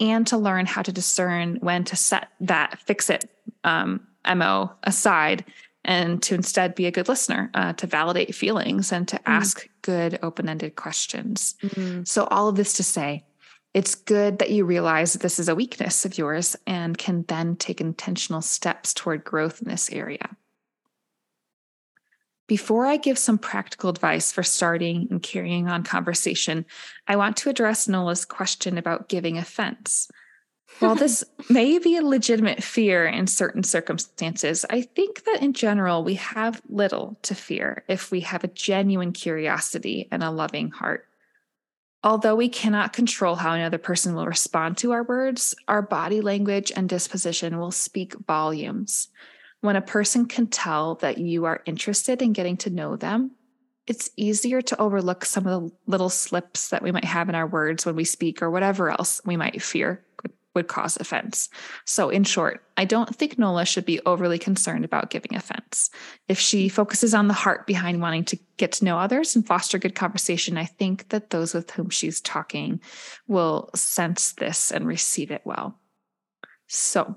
and 0.00 0.26
to 0.26 0.36
learn 0.36 0.66
how 0.66 0.82
to 0.82 0.90
discern 0.90 1.58
when 1.60 1.84
to 1.84 1.94
set 1.94 2.30
that 2.40 2.80
fix 2.80 3.10
it 3.10 3.30
um, 3.62 4.00
MO 4.34 4.72
aside 4.82 5.44
and 5.84 6.22
to 6.22 6.34
instead 6.34 6.74
be 6.74 6.86
a 6.86 6.90
good 6.90 7.08
listener, 7.08 7.50
uh, 7.54 7.72
to 7.74 7.86
validate 7.86 8.34
feelings 8.34 8.92
and 8.92 9.06
to 9.08 9.16
mm. 9.16 9.22
ask 9.26 9.68
good 9.82 10.18
open 10.22 10.48
ended 10.48 10.76
questions. 10.76 11.54
Mm. 11.62 12.06
So, 12.06 12.24
all 12.24 12.48
of 12.48 12.56
this 12.56 12.74
to 12.74 12.82
say, 12.82 13.24
it's 13.74 13.96
good 13.96 14.38
that 14.38 14.50
you 14.50 14.64
realize 14.64 15.12
that 15.12 15.22
this 15.22 15.38
is 15.38 15.48
a 15.48 15.54
weakness 15.54 16.04
of 16.04 16.16
yours 16.16 16.56
and 16.66 16.96
can 16.96 17.24
then 17.26 17.56
take 17.56 17.80
intentional 17.80 18.40
steps 18.40 18.94
toward 18.94 19.24
growth 19.24 19.60
in 19.60 19.68
this 19.68 19.90
area. 19.90 20.36
Before 22.46 22.86
I 22.86 22.98
give 22.98 23.18
some 23.18 23.38
practical 23.38 23.88
advice 23.90 24.30
for 24.30 24.42
starting 24.42 25.08
and 25.10 25.22
carrying 25.22 25.66
on 25.66 25.82
conversation, 25.82 26.66
I 27.08 27.16
want 27.16 27.36
to 27.38 27.48
address 27.48 27.88
Nola's 27.88 28.24
question 28.24 28.76
about 28.76 29.08
giving 29.08 29.38
offense. 29.38 30.08
While 30.84 30.96
this 30.96 31.24
may 31.50 31.78
be 31.78 31.96
a 31.96 32.02
legitimate 32.02 32.62
fear 32.62 33.06
in 33.06 33.26
certain 33.26 33.62
circumstances, 33.62 34.66
I 34.68 34.82
think 34.82 35.24
that 35.24 35.42
in 35.42 35.52
general, 35.52 36.04
we 36.04 36.14
have 36.14 36.60
little 36.68 37.16
to 37.22 37.34
fear 37.34 37.84
if 37.88 38.10
we 38.10 38.20
have 38.20 38.44
a 38.44 38.48
genuine 38.48 39.12
curiosity 39.12 40.08
and 40.10 40.22
a 40.22 40.30
loving 40.30 40.70
heart. 40.70 41.06
Although 42.02 42.34
we 42.34 42.50
cannot 42.50 42.92
control 42.92 43.36
how 43.36 43.54
another 43.54 43.78
person 43.78 44.14
will 44.14 44.26
respond 44.26 44.76
to 44.78 44.92
our 44.92 45.02
words, 45.02 45.54
our 45.68 45.80
body 45.80 46.20
language 46.20 46.70
and 46.74 46.86
disposition 46.86 47.58
will 47.58 47.70
speak 47.70 48.14
volumes. 48.26 49.08
When 49.62 49.76
a 49.76 49.80
person 49.80 50.26
can 50.26 50.48
tell 50.48 50.96
that 50.96 51.16
you 51.16 51.46
are 51.46 51.62
interested 51.64 52.20
in 52.20 52.34
getting 52.34 52.58
to 52.58 52.68
know 52.68 52.96
them, 52.96 53.30
it's 53.86 54.10
easier 54.18 54.60
to 54.60 54.78
overlook 54.78 55.24
some 55.24 55.46
of 55.46 55.62
the 55.62 55.76
little 55.86 56.10
slips 56.10 56.68
that 56.68 56.82
we 56.82 56.92
might 56.92 57.04
have 57.04 57.30
in 57.30 57.34
our 57.34 57.46
words 57.46 57.86
when 57.86 57.96
we 57.96 58.04
speak 58.04 58.42
or 58.42 58.50
whatever 58.50 58.90
else 58.90 59.22
we 59.24 59.38
might 59.38 59.62
fear 59.62 60.04
would 60.54 60.68
cause 60.68 60.96
offense. 60.96 61.48
So, 61.84 62.10
in 62.10 62.24
short, 62.24 62.62
I 62.76 62.84
don't 62.84 63.14
think 63.14 63.38
Nola 63.38 63.64
should 63.64 63.84
be 63.84 64.00
overly 64.06 64.38
concerned 64.38 64.84
about 64.84 65.10
giving 65.10 65.34
offense. 65.34 65.90
If 66.28 66.38
she 66.38 66.68
focuses 66.68 67.14
on 67.14 67.28
the 67.28 67.34
heart 67.34 67.66
behind 67.66 68.00
wanting 68.00 68.24
to 68.26 68.38
get 68.56 68.72
to 68.72 68.84
know 68.84 68.98
others 68.98 69.34
and 69.34 69.46
foster 69.46 69.78
good 69.78 69.94
conversation, 69.94 70.56
I 70.56 70.64
think 70.64 71.08
that 71.10 71.30
those 71.30 71.54
with 71.54 71.70
whom 71.72 71.90
she's 71.90 72.20
talking 72.20 72.80
will 73.26 73.70
sense 73.74 74.32
this 74.32 74.70
and 74.70 74.86
receive 74.86 75.30
it 75.30 75.42
well. 75.44 75.78
So, 76.68 77.16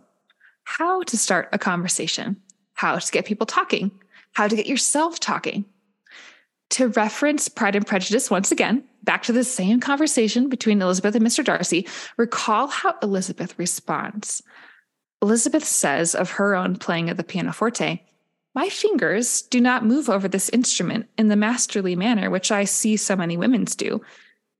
how 0.63 1.03
to 1.03 1.17
start 1.17 1.49
a 1.53 1.57
conversation, 1.57 2.37
how 2.73 2.97
to 2.97 3.11
get 3.11 3.25
people 3.25 3.45
talking, 3.45 3.91
how 4.33 4.47
to 4.47 4.55
get 4.55 4.67
yourself 4.67 5.19
talking. 5.19 5.65
To 6.71 6.89
reference 6.89 7.47
Pride 7.47 7.77
and 7.77 7.87
Prejudice 7.87 8.29
once 8.29 8.51
again, 8.51 8.83
back 9.07 9.23
to 9.23 9.31
the 9.31 9.45
same 9.45 9.79
conversation 9.79 10.49
between 10.49 10.81
Elizabeth 10.81 11.15
and 11.15 11.25
Mr. 11.25 11.43
Darcy, 11.43 11.87
recall 12.17 12.67
how 12.67 12.93
Elizabeth 13.01 13.57
responds. 13.57 14.43
Elizabeth 15.21 15.63
says 15.63 16.13
of 16.13 16.31
her 16.31 16.55
own 16.55 16.75
playing 16.75 17.09
of 17.09 17.15
the 17.15 17.23
pianoforte, 17.23 18.03
My 18.53 18.67
fingers 18.67 19.43
do 19.43 19.61
not 19.61 19.85
move 19.85 20.09
over 20.09 20.27
this 20.27 20.49
instrument 20.49 21.07
in 21.17 21.29
the 21.29 21.37
masterly 21.37 21.95
manner 21.95 22.29
which 22.29 22.51
I 22.51 22.65
see 22.65 22.97
so 22.97 23.15
many 23.15 23.37
women's 23.37 23.75
do. 23.75 24.01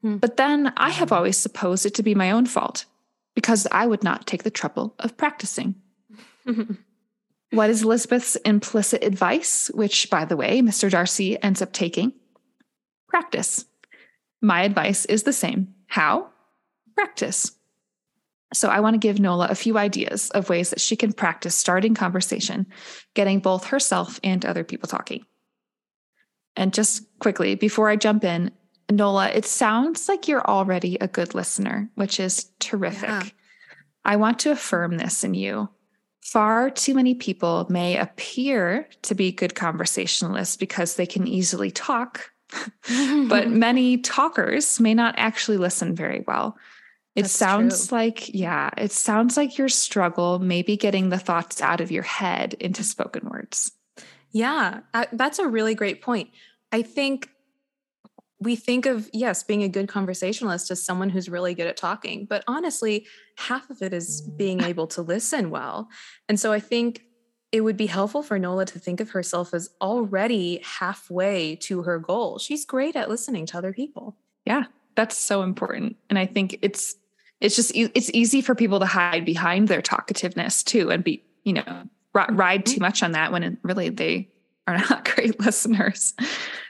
Hmm. 0.02 0.16
But 0.16 0.38
then 0.38 0.72
I 0.78 0.92
have 0.92 1.12
always 1.12 1.36
supposed 1.36 1.86
it 1.86 1.94
to 1.96 2.04
be 2.04 2.16
my 2.16 2.32
own 2.32 2.46
fault, 2.46 2.86
because 3.36 3.68
I 3.72 3.86
would 3.86 4.04
not 4.04 4.26
take 4.26 4.44
the 4.44 4.50
trouble 4.50 4.96
of 5.00 5.18
practicing. 5.18 5.76
what 7.52 7.70
is 7.70 7.84
Elizabeth's 7.84 8.38
implicit 8.38 9.04
advice, 9.04 9.70
which, 9.74 10.10
by 10.10 10.24
the 10.24 10.38
way, 10.38 10.62
Mr. 10.62 10.90
Darcy 10.90 11.42
ends 11.44 11.62
up 11.62 11.74
taking? 11.74 12.14
Practice. 13.10 13.66
My 14.42 14.62
advice 14.62 15.06
is 15.06 15.24
the 15.24 15.34
same. 15.34 15.74
How? 15.88 16.30
Practice. 16.96 17.52
So, 18.54 18.70
I 18.70 18.80
want 18.80 18.94
to 18.94 19.00
give 19.00 19.20
Nola 19.20 19.48
a 19.50 19.56
few 19.56 19.78
ideas 19.78 20.30
of 20.30 20.50
ways 20.50 20.70
that 20.70 20.80
she 20.80 20.96
can 20.96 21.12
practice 21.12 21.54
starting 21.54 21.94
conversation, 21.94 22.66
getting 23.14 23.40
both 23.40 23.66
herself 23.66 24.22
and 24.24 24.46
other 24.46 24.64
people 24.64 24.88
talking. 24.88 25.26
And 26.56 26.74
just 26.74 27.04
quickly, 27.20 27.56
before 27.56 27.90
I 27.90 27.98
jump 27.98 28.24
in, 28.24 28.52
Nola, 28.90 29.30
it 29.30 29.46
sounds 29.46 30.08
like 30.08 30.28
you're 30.28 30.46
already 30.46 30.98
a 31.00 31.08
good 31.08 31.36
listener, 31.36 31.90
which 31.96 32.20
is 32.20 32.50
terrific. 32.60 33.10
Yeah. 33.10 33.24
I 34.06 34.16
want 34.16 34.40
to 34.40 34.52
affirm 34.52 34.98
this 34.98 35.24
in 35.26 35.34
you. 35.34 35.70
Far 36.22 36.70
too 36.70 36.94
many 36.94 37.16
people 37.16 37.68
may 37.70 37.98
appear 37.98 38.88
to 39.04 39.16
be 39.16 39.32
good 39.32 39.56
conversationalists 39.56 40.58
because 40.58 40.96
they 40.96 41.06
can 41.06 41.28
easily 41.28 41.72
talk, 41.72 42.32
but 43.28 43.50
many 43.50 43.98
talkers 43.98 44.80
may 44.80 44.94
not 44.94 45.16
actually 45.18 45.58
listen 45.58 45.96
very 45.96 46.24
well. 46.28 46.58
It 47.16 47.24
That's 47.24 47.34
sounds 47.34 47.88
true. 47.88 47.98
like, 47.98 48.34
yeah, 48.34 48.70
it 48.78 48.92
sounds 48.92 49.38
like 49.38 49.58
your 49.58 49.70
struggle 49.70 50.38
maybe 50.38 50.78
getting 50.78 51.10
the 51.10 51.18
thoughts 51.18 51.62
out 51.62 51.82
of 51.82 51.92
your 51.92 52.04
head 52.04 52.54
into 52.60 52.84
spoken 52.84 53.28
words. 53.28 53.72
Yeah, 54.32 54.82
uh, 54.94 55.06
that's 55.14 55.40
a 55.40 55.48
really 55.48 55.74
great 55.74 56.02
point. 56.02 56.30
I 56.72 56.84
think 56.84 57.30
we 58.40 58.56
think 58.56 58.86
of, 58.86 59.10
yes, 59.14 59.44
being 59.44 59.64
a 59.64 59.70
good 59.70 59.88
conversationalist 59.88 60.70
as 60.70 60.84
someone 60.84 61.10
who's 61.10 61.28
really 61.28 61.56
good 61.56 61.66
at 61.66 61.76
talking, 61.76 62.28
but 62.30 62.44
honestly, 62.48 63.08
half 63.36 63.70
of 63.72 63.82
it 63.82 63.94
is 63.94 64.22
being 64.22 64.62
able 64.64 64.88
to 64.88 65.02
listen 65.02 65.50
well. 65.50 65.90
And 66.30 66.40
so 66.40 66.54
I 66.54 66.60
think 66.60 67.02
it 67.52 67.62
would 67.62 67.78
be 67.78 67.86
helpful 67.86 68.24
for 68.24 68.38
Nola 68.38 68.66
to 68.66 68.80
think 68.80 69.00
of 69.00 69.12
herself 69.12 69.54
as 69.54 69.70
already 69.82 70.60
halfway 70.64 71.56
to 71.58 71.84
her 71.84 71.98
goal. 71.98 72.40
She's 72.40 72.66
great 72.66 72.96
at 72.96 73.10
listening 73.10 73.46
to 73.48 73.58
other 73.58 73.72
people. 73.72 74.18
Yeah, 74.46 74.66
that's 74.96 75.18
so 75.18 75.44
important. 75.44 75.96
And 76.10 76.20
I 76.20 76.26
think 76.26 76.60
it's 76.62 76.96
it's 77.40 77.56
just 77.56 77.72
it's 77.76 78.10
easy 78.14 78.42
for 78.42 78.56
people 78.56 78.80
to 78.80 78.86
hide 78.86 79.24
behind 79.24 79.68
their 79.68 79.82
talkativeness 79.82 80.64
too 80.64 80.90
and 80.90 81.04
be, 81.04 81.24
you 81.44 81.54
know, 81.54 81.84
ride 82.14 82.66
too 82.66 82.74
mm-hmm. 82.74 82.82
much 82.82 83.04
on 83.04 83.12
that 83.12 83.32
when 83.32 83.58
really 83.64 83.90
they 83.90 84.30
are 84.66 84.78
not 84.78 85.06
great 85.16 85.40
listeners. 85.40 86.14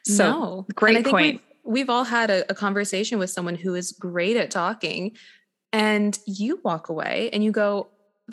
So 0.03 0.29
no. 0.29 0.65
great 0.75 1.05
point. 1.05 1.41
We've, 1.63 1.73
we've, 1.73 1.89
all 1.89 2.03
had 2.03 2.29
a, 2.29 2.49
a 2.51 2.55
conversation 2.55 3.17
with 3.17 3.29
someone 3.29 3.55
who 3.55 3.75
is 3.75 3.93
great 3.93 4.37
at 4.37 4.51
talking 4.51 5.15
and 5.73 6.17
you 6.25 6.59
walk 6.63 6.89
away 6.89 7.29
and 7.33 7.43
you 7.43 7.51
go, 7.51 7.87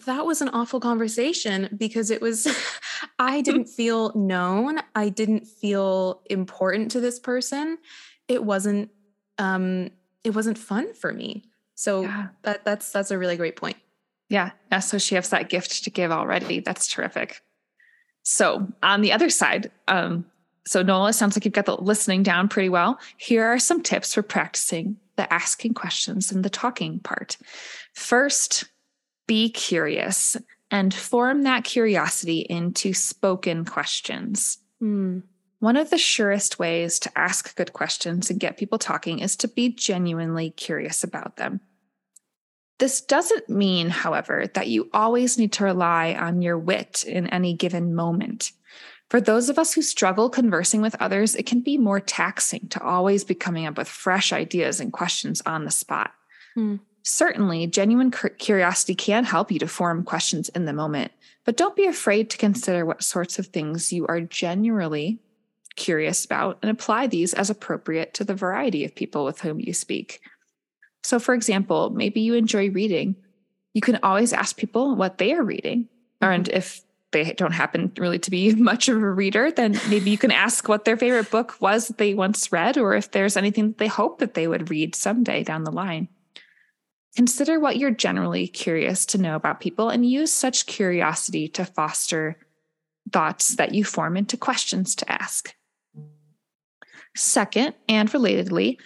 that 0.07 0.27
was 0.27 0.43
an 0.43 0.49
awful 0.49 0.81
conversation 0.81 1.69
because 1.77 2.11
it 2.11 2.21
was 2.21 2.49
I 3.19 3.41
didn't 3.41 3.67
feel 3.67 4.13
known. 4.15 4.81
I 4.95 5.09
didn't 5.09 5.47
feel 5.47 6.23
important 6.27 6.91
to 6.93 7.01
this 7.01 7.19
person. 7.19 7.79
It 8.29 8.45
wasn't 8.45 8.91
um 9.39 9.91
it 10.25 10.31
wasn't 10.31 10.59
fun 10.59 10.95
for 10.95 11.13
me. 11.13 11.45
So 11.75 12.03
yeah. 12.03 12.29
that 12.43 12.65
that's 12.65 12.91
that's 12.91 13.11
a 13.11 13.19
really 13.19 13.37
great 13.37 13.57
point. 13.57 13.77
Yeah. 14.29 14.51
yeah. 14.73 14.81
So 14.81 14.99
she 14.99 15.15
has 15.15 15.31
that 15.31 15.49
gift 15.49 15.85
to 15.85 15.91
give 15.91 16.11
already. 16.11 16.61
That's 16.61 16.89
terrific. 16.89 17.43
So 18.23 18.67
on 18.83 19.03
the 19.03 19.13
other 19.13 19.29
side, 19.29 19.71
um, 19.87 20.25
so 20.67 20.83
Nola, 20.83 21.13
sounds 21.13 21.37
like 21.37 21.45
you've 21.45 21.53
got 21.53 21.67
the 21.67 21.77
listening 21.77 22.23
down 22.23 22.49
pretty 22.49 22.71
well. 22.71 22.99
Here 23.19 23.45
are 23.45 23.59
some 23.59 23.83
tips 23.83 24.15
for 24.15 24.23
practicing 24.23 24.97
the 25.17 25.31
asking 25.33 25.75
questions 25.75 26.33
and 26.33 26.43
the 26.43 26.51
talking 26.51 27.01
part. 27.01 27.37
First, 27.93 28.65
be 29.27 29.49
curious 29.51 30.37
and 30.71 30.93
form 30.93 31.43
that 31.43 31.65
curiosity 31.65 32.41
into 32.41 32.93
spoken 32.93 33.65
questions. 33.65 34.59
Mm. 34.83 35.23
One 35.61 35.77
of 35.77 35.91
the 35.91 35.99
surest 35.99 36.59
ways 36.59 36.99
to 37.01 37.19
ask 37.19 37.57
good 37.57 37.73
questions 37.73 38.29
and 38.29 38.41
get 38.41 38.59
people 38.59 38.79
talking 38.79 39.21
is 39.21 39.37
to 39.37 39.49
be 39.49 39.71
genuinely 39.71 40.51
curious 40.51 41.03
about 41.03 41.37
them. 41.37 41.61
This 42.79 43.01
doesn't 43.01 43.49
mean, 43.49 43.89
however, 43.89 44.47
that 44.55 44.69
you 44.69 44.91
always 44.93 45.39
need 45.39 45.53
to 45.55 45.65
rely 45.65 46.15
on 46.15 46.43
your 46.43 46.59
wit 46.59 47.05
in 47.07 47.29
any 47.29 47.55
given 47.55 47.95
moment. 47.95 48.53
For 49.11 49.21
those 49.21 49.49
of 49.49 49.59
us 49.59 49.73
who 49.73 49.83
struggle 49.83 50.29
conversing 50.29 50.83
with 50.83 51.01
others, 51.01 51.37
it 51.37 51.47
can 51.47 51.61
be 51.61 51.79
more 51.79 52.01
taxing 52.01 52.69
to 52.71 52.83
always 52.83 53.23
be 53.23 53.35
coming 53.35 53.65
up 53.65 53.79
with 53.79 53.89
fresh 53.89 54.33
ideas 54.33 54.81
and 54.81 54.93
questions 54.93 55.41
on 55.47 55.65
the 55.65 55.71
spot. 55.71 56.13
Hmm. 56.55 56.77
Certainly, 57.05 57.67
genuine 57.67 58.11
curiosity 58.11 58.95
can 58.95 59.25
help 59.25 59.53
you 59.53 59.59
to 59.59 59.69
form 59.69 60.05
questions 60.05 60.49
in 60.49 60.65
the 60.65 60.73
moment, 60.73 61.13
but 61.45 61.57
don't 61.57 61.77
be 61.77 61.85
afraid 61.87 62.31
to 62.31 62.39
consider 62.39 62.87
what 62.87 63.05
sorts 63.05 63.39
of 63.39 63.47
things 63.47 63.93
you 63.93 64.07
are 64.07 64.23
genuinely 64.23 65.21
curious 65.77 66.25
about 66.25 66.59
and 66.63 66.71
apply 66.71 67.07
these 67.07 67.35
as 67.35 67.51
appropriate 67.51 68.15
to 68.15 68.25
the 68.25 68.35
variety 68.35 68.85
of 68.85 68.95
people 68.95 69.25
with 69.25 69.41
whom 69.41 69.61
you 69.61 69.75
speak. 69.75 70.23
So, 71.03 71.19
for 71.19 71.35
example, 71.35 71.91
maybe 71.91 72.23
you 72.23 72.35
enjoy 72.35 72.71
reading. 72.71 73.17
You 73.75 73.83
can 73.83 73.99
always 74.03 74.33
ask 74.33 74.57
people 74.57 74.97
what 74.97 75.19
they 75.19 75.35
are 75.35 75.43
reading. 75.43 75.89
Mm-hmm. 76.23 76.33
And 76.33 76.49
if 76.49 76.81
they 77.11 77.35
don't 77.35 77.53
happen 77.53 77.93
really 77.99 78.19
to 78.21 78.31
be 78.31 78.55
much 78.55 78.89
of 78.89 78.97
a 78.97 79.11
reader, 79.11 79.51
then 79.51 79.79
maybe 79.91 80.11
you 80.11 80.17
can 80.17 80.31
ask 80.31 80.69
what 80.69 80.87
their 80.87 80.97
favorite 80.97 81.31
book 81.31 81.57
was 81.61 81.89
that 81.89 81.99
they 81.99 82.15
once 82.15 82.51
read, 82.51 82.79
or 82.79 82.95
if 82.95 83.11
there's 83.11 83.37
anything 83.37 83.69
that 83.69 83.79
they 83.79 83.89
hope 83.89 84.21
that 84.21 84.33
they 84.33 84.49
would 84.49 84.71
read 84.71 84.95
someday 84.95 85.45
down 85.45 85.65
the 85.65 85.71
line. 85.71 86.09
Consider 87.17 87.61
what 87.61 87.77
you're 87.77 87.91
generally 87.91 88.49
curious 88.49 89.07
to 89.07 89.19
know 89.19 89.37
about 89.37 89.61
people 89.61 89.89
and 89.89 90.09
use 90.09 90.33
such 90.33 90.67
curiosity 90.67 91.49
to 91.49 91.65
foster 91.65 92.37
thoughts 93.13 93.57
that 93.57 93.75
you 93.75 93.85
form 93.85 94.17
into 94.17 94.37
questions 94.37 94.97
to 94.97 95.11
ask. 95.11 95.55
Second, 97.15 97.75
and 97.89 98.11
relatedly, 98.11 98.79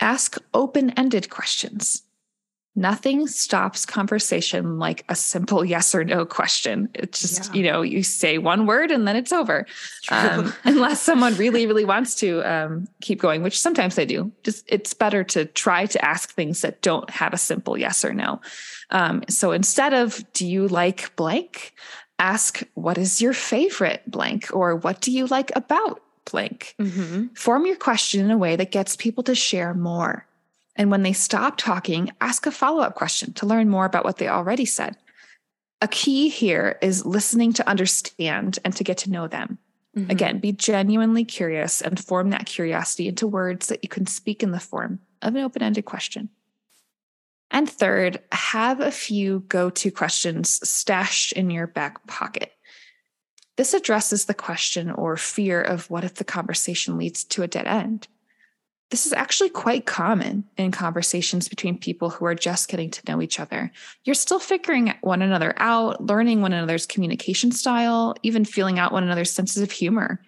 ask 0.00 0.36
open 0.52 0.90
ended 0.90 1.30
questions. 1.30 2.02
Nothing 2.74 3.26
stops 3.26 3.84
conversation 3.84 4.78
like 4.78 5.04
a 5.10 5.14
simple 5.14 5.62
yes 5.74 5.94
or 5.94 6.04
no 6.04 6.24
question. 6.24 6.88
It's 6.94 7.20
just, 7.20 7.54
yeah. 7.54 7.60
you 7.60 7.70
know, 7.70 7.82
you 7.82 8.02
say 8.02 8.38
one 8.38 8.66
word 8.66 8.90
and 8.90 9.06
then 9.06 9.14
it's 9.14 9.32
over. 9.32 9.66
Um, 10.10 10.54
unless 10.64 11.02
someone 11.02 11.34
really, 11.36 11.66
really 11.66 11.84
wants 11.84 12.14
to 12.16 12.40
um, 12.50 12.88
keep 13.02 13.20
going, 13.20 13.42
which 13.42 13.60
sometimes 13.60 13.94
they 13.94 14.06
do. 14.06 14.32
Just 14.42 14.64
it's 14.68 14.94
better 14.94 15.22
to 15.24 15.44
try 15.44 15.84
to 15.84 16.02
ask 16.02 16.32
things 16.32 16.62
that 16.62 16.80
don't 16.80 17.10
have 17.10 17.34
a 17.34 17.38
simple 17.38 17.76
yes 17.76 18.06
or 18.06 18.14
no. 18.14 18.40
Um, 18.90 19.22
so 19.28 19.52
instead 19.52 19.92
of, 19.92 20.24
do 20.32 20.46
you 20.46 20.66
like 20.66 21.14
blank? 21.16 21.74
Ask, 22.18 22.62
what 22.72 22.96
is 22.96 23.20
your 23.20 23.34
favorite 23.34 24.02
blank? 24.06 24.48
Or 24.52 24.76
what 24.76 25.02
do 25.02 25.12
you 25.12 25.26
like 25.26 25.52
about 25.54 26.00
blank? 26.24 26.74
Mm-hmm. 26.78 27.34
Form 27.34 27.66
your 27.66 27.76
question 27.76 28.24
in 28.24 28.30
a 28.30 28.38
way 28.38 28.56
that 28.56 28.70
gets 28.70 28.96
people 28.96 29.24
to 29.24 29.34
share 29.34 29.74
more 29.74 30.26
And 30.76 30.90
when 30.90 31.02
they 31.02 31.12
stop 31.12 31.56
talking, 31.56 32.10
ask 32.20 32.46
a 32.46 32.50
follow 32.50 32.82
up 32.82 32.94
question 32.94 33.32
to 33.34 33.46
learn 33.46 33.68
more 33.68 33.84
about 33.84 34.04
what 34.04 34.16
they 34.16 34.28
already 34.28 34.64
said. 34.64 34.96
A 35.80 35.88
key 35.88 36.28
here 36.28 36.78
is 36.80 37.04
listening 37.04 37.52
to 37.54 37.68
understand 37.68 38.58
and 38.64 38.74
to 38.76 38.84
get 38.84 38.98
to 38.98 39.10
know 39.10 39.26
them. 39.26 39.58
Mm-hmm. 39.96 40.10
Again, 40.10 40.38
be 40.38 40.52
genuinely 40.52 41.24
curious 41.24 41.82
and 41.82 42.02
form 42.02 42.30
that 42.30 42.46
curiosity 42.46 43.08
into 43.08 43.26
words 43.26 43.66
that 43.66 43.82
you 43.82 43.88
can 43.88 44.06
speak 44.06 44.42
in 44.42 44.52
the 44.52 44.60
form 44.60 45.00
of 45.20 45.34
an 45.34 45.42
open 45.42 45.62
ended 45.62 45.84
question. 45.84 46.30
And 47.50 47.68
third, 47.68 48.20
have 48.32 48.80
a 48.80 48.90
few 48.90 49.40
go 49.40 49.68
to 49.68 49.90
questions 49.90 50.66
stashed 50.66 51.32
in 51.32 51.50
your 51.50 51.66
back 51.66 52.06
pocket. 52.06 52.52
This 53.56 53.74
addresses 53.74 54.24
the 54.24 54.34
question 54.34 54.90
or 54.90 55.18
fear 55.18 55.60
of 55.60 55.90
what 55.90 56.04
if 56.04 56.14
the 56.14 56.24
conversation 56.24 56.96
leads 56.96 57.24
to 57.24 57.42
a 57.42 57.48
dead 57.48 57.66
end? 57.66 58.08
This 58.92 59.06
is 59.06 59.14
actually 59.14 59.48
quite 59.48 59.86
common 59.86 60.44
in 60.58 60.70
conversations 60.70 61.48
between 61.48 61.78
people 61.78 62.10
who 62.10 62.26
are 62.26 62.34
just 62.34 62.68
getting 62.68 62.90
to 62.90 63.00
know 63.08 63.22
each 63.22 63.40
other. 63.40 63.72
You're 64.04 64.14
still 64.14 64.38
figuring 64.38 64.92
one 65.00 65.22
another 65.22 65.54
out, 65.56 66.04
learning 66.04 66.42
one 66.42 66.52
another's 66.52 66.84
communication 66.84 67.52
style, 67.52 68.14
even 68.22 68.44
feeling 68.44 68.78
out 68.78 68.92
one 68.92 69.02
another's 69.02 69.32
senses 69.32 69.62
of 69.62 69.70
humor. 69.70 70.20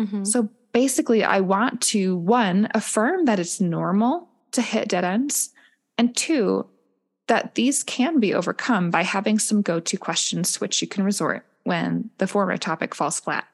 Mm-hmm. 0.00 0.22
So 0.22 0.48
basically, 0.72 1.24
I 1.24 1.40
want 1.40 1.80
to 1.80 2.16
one, 2.16 2.68
affirm 2.76 3.24
that 3.24 3.40
it's 3.40 3.60
normal 3.60 4.28
to 4.52 4.62
hit 4.62 4.86
dead 4.86 5.02
ends, 5.02 5.50
and 5.98 6.14
two, 6.14 6.66
that 7.26 7.56
these 7.56 7.82
can 7.82 8.20
be 8.20 8.34
overcome 8.34 8.92
by 8.92 9.02
having 9.02 9.40
some 9.40 9.62
go 9.62 9.80
to 9.80 9.96
questions 9.96 10.52
to 10.52 10.60
which 10.60 10.80
you 10.80 10.86
can 10.86 11.02
resort 11.02 11.44
when 11.64 12.10
the 12.18 12.28
former 12.28 12.56
topic 12.56 12.94
falls 12.94 13.18
flat. 13.18 13.48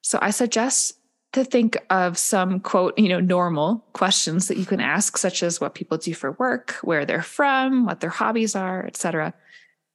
So 0.00 0.20
I 0.22 0.30
suggest 0.30 0.97
to 1.32 1.44
think 1.44 1.76
of 1.90 2.16
some 2.16 2.60
quote, 2.60 2.98
you 2.98 3.08
know, 3.08 3.20
normal 3.20 3.84
questions 3.92 4.48
that 4.48 4.56
you 4.56 4.64
can 4.64 4.80
ask, 4.80 5.18
such 5.18 5.42
as 5.42 5.60
what 5.60 5.74
people 5.74 5.98
do 5.98 6.14
for 6.14 6.32
work, 6.32 6.72
where 6.82 7.04
they're 7.04 7.22
from, 7.22 7.84
what 7.84 8.00
their 8.00 8.10
hobbies 8.10 8.56
are, 8.56 8.86
etc. 8.86 9.34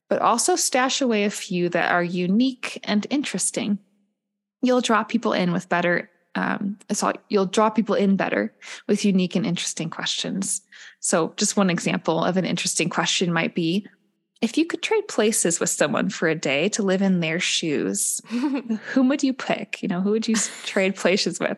But 0.08 0.22
also 0.22 0.54
stash 0.54 1.00
away 1.00 1.24
a 1.24 1.30
few 1.30 1.68
that 1.70 1.90
are 1.90 2.04
unique 2.04 2.78
and 2.84 3.06
interesting. 3.10 3.78
You'll 4.62 4.80
draw 4.80 5.02
people 5.02 5.32
in 5.32 5.52
with 5.52 5.68
better, 5.68 6.08
um, 6.36 6.78
so 6.92 7.12
you'll 7.28 7.46
draw 7.46 7.68
people 7.68 7.96
in 7.96 8.16
better 8.16 8.54
with 8.86 9.04
unique 9.04 9.34
and 9.34 9.44
interesting 9.44 9.90
questions. 9.90 10.62
So, 11.00 11.34
just 11.36 11.56
one 11.56 11.68
example 11.68 12.24
of 12.24 12.36
an 12.36 12.44
interesting 12.44 12.88
question 12.88 13.32
might 13.32 13.54
be 13.54 13.86
if 14.44 14.58
you 14.58 14.66
could 14.66 14.82
trade 14.82 15.08
places 15.08 15.58
with 15.58 15.70
someone 15.70 16.10
for 16.10 16.28
a 16.28 16.34
day 16.34 16.68
to 16.68 16.82
live 16.82 17.00
in 17.00 17.20
their 17.20 17.40
shoes, 17.40 18.20
whom 18.28 19.08
would 19.08 19.22
you 19.22 19.32
pick? 19.32 19.82
You 19.82 19.88
know, 19.88 20.02
who 20.02 20.10
would 20.10 20.28
you 20.28 20.34
trade 20.64 20.96
places 20.96 21.40
with? 21.40 21.56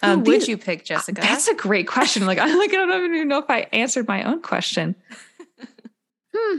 Um, 0.00 0.20
who 0.20 0.30
would 0.30 0.40
these, 0.40 0.48
you 0.48 0.56
pick, 0.56 0.82
Jessica? 0.82 1.20
That's 1.20 1.46
a 1.46 1.54
great 1.54 1.86
question. 1.86 2.24
Like, 2.24 2.38
I 2.40 2.46
like, 2.54 2.70
I 2.70 2.86
don't 2.86 3.14
even 3.14 3.28
know 3.28 3.38
if 3.38 3.50
I 3.50 3.66
answered 3.72 4.08
my 4.08 4.22
own 4.22 4.40
question. 4.40 4.96
Hmm. 6.34 6.58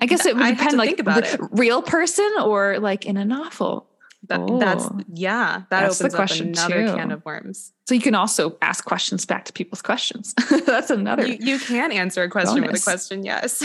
I 0.00 0.06
guess 0.06 0.24
it 0.24 0.36
would 0.36 0.46
depend, 0.46 0.76
like, 0.76 1.00
about 1.00 1.24
it. 1.24 1.40
real 1.50 1.82
person 1.82 2.30
or 2.40 2.78
like 2.78 3.06
in 3.06 3.16
a 3.16 3.24
novel. 3.24 3.88
That, 4.28 4.40
oh, 4.40 4.58
that's 4.58 4.88
yeah. 5.12 5.62
That 5.70 5.80
that's 5.80 6.00
opens 6.00 6.12
the 6.12 6.16
question 6.16 6.50
up 6.50 6.68
another 6.68 6.86
too. 6.86 6.94
can 6.94 7.10
of 7.10 7.24
worms. 7.24 7.72
So 7.88 7.94
you 7.94 8.00
can 8.00 8.14
also 8.14 8.56
ask 8.62 8.84
questions 8.84 9.24
back 9.24 9.46
to 9.46 9.52
people's 9.52 9.82
questions. 9.82 10.34
that's 10.66 10.90
another. 10.90 11.26
You, 11.26 11.38
you, 11.40 11.58
can 11.58 11.90
answer 11.90 12.22
a 12.22 12.28
question 12.28 12.62
bonus. 12.62 12.72
with 12.72 12.82
a 12.82 12.84
question. 12.84 13.24
Yes. 13.24 13.64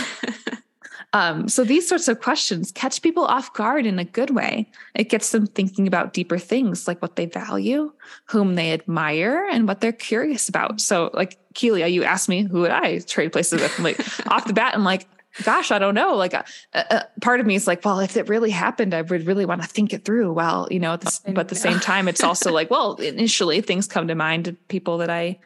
Um, 1.13 1.49
so 1.49 1.63
these 1.63 1.87
sorts 1.87 2.07
of 2.07 2.21
questions 2.21 2.71
catch 2.71 3.01
people 3.01 3.25
off 3.25 3.53
guard 3.53 3.85
in 3.85 3.99
a 3.99 4.05
good 4.05 4.29
way. 4.29 4.69
It 4.95 5.09
gets 5.09 5.31
them 5.31 5.45
thinking 5.45 5.85
about 5.85 6.13
deeper 6.13 6.37
things 6.37 6.87
like 6.87 7.01
what 7.01 7.17
they 7.17 7.25
value, 7.25 7.91
whom 8.25 8.55
they 8.55 8.71
admire, 8.71 9.45
and 9.51 9.67
what 9.67 9.81
they're 9.81 9.91
curious 9.91 10.47
about. 10.47 10.79
So, 10.79 11.11
like 11.13 11.37
Keelia, 11.53 11.91
you 11.91 12.03
asked 12.03 12.29
me 12.29 12.43
who 12.43 12.61
would 12.61 12.71
I 12.71 12.99
trade 12.99 13.33
places 13.33 13.61
with? 13.61 13.77
I'm 13.77 13.83
like 13.83 13.99
off 14.27 14.45
the 14.45 14.53
bat, 14.53 14.73
I'm 14.73 14.85
like, 14.85 15.05
gosh, 15.43 15.71
I 15.71 15.79
don't 15.79 15.95
know. 15.95 16.15
Like, 16.15 16.33
a, 16.33 16.45
uh, 16.73 16.83
uh, 16.89 17.03
part 17.21 17.39
of 17.39 17.45
me 17.45 17.55
is 17.55 17.67
like, 17.67 17.83
well, 17.83 17.99
if 17.99 18.15
it 18.15 18.29
really 18.29 18.49
happened, 18.49 18.93
I 18.93 19.01
would 19.01 19.25
really 19.25 19.45
want 19.45 19.61
to 19.61 19.67
think 19.67 19.93
it 19.93 20.05
through. 20.05 20.31
Well, 20.33 20.67
you 20.71 20.79
know, 20.79 20.97
this, 20.97 21.19
but 21.19 21.39
at 21.39 21.47
the 21.49 21.55
same 21.55 21.79
time, 21.79 22.07
it's 22.07 22.23
also 22.23 22.51
like, 22.51 22.69
well, 22.69 22.95
initially 22.95 23.61
things 23.61 23.87
come 23.87 24.07
to 24.07 24.15
mind, 24.15 24.55
people 24.67 24.97
that 24.99 25.09
I 25.09 25.39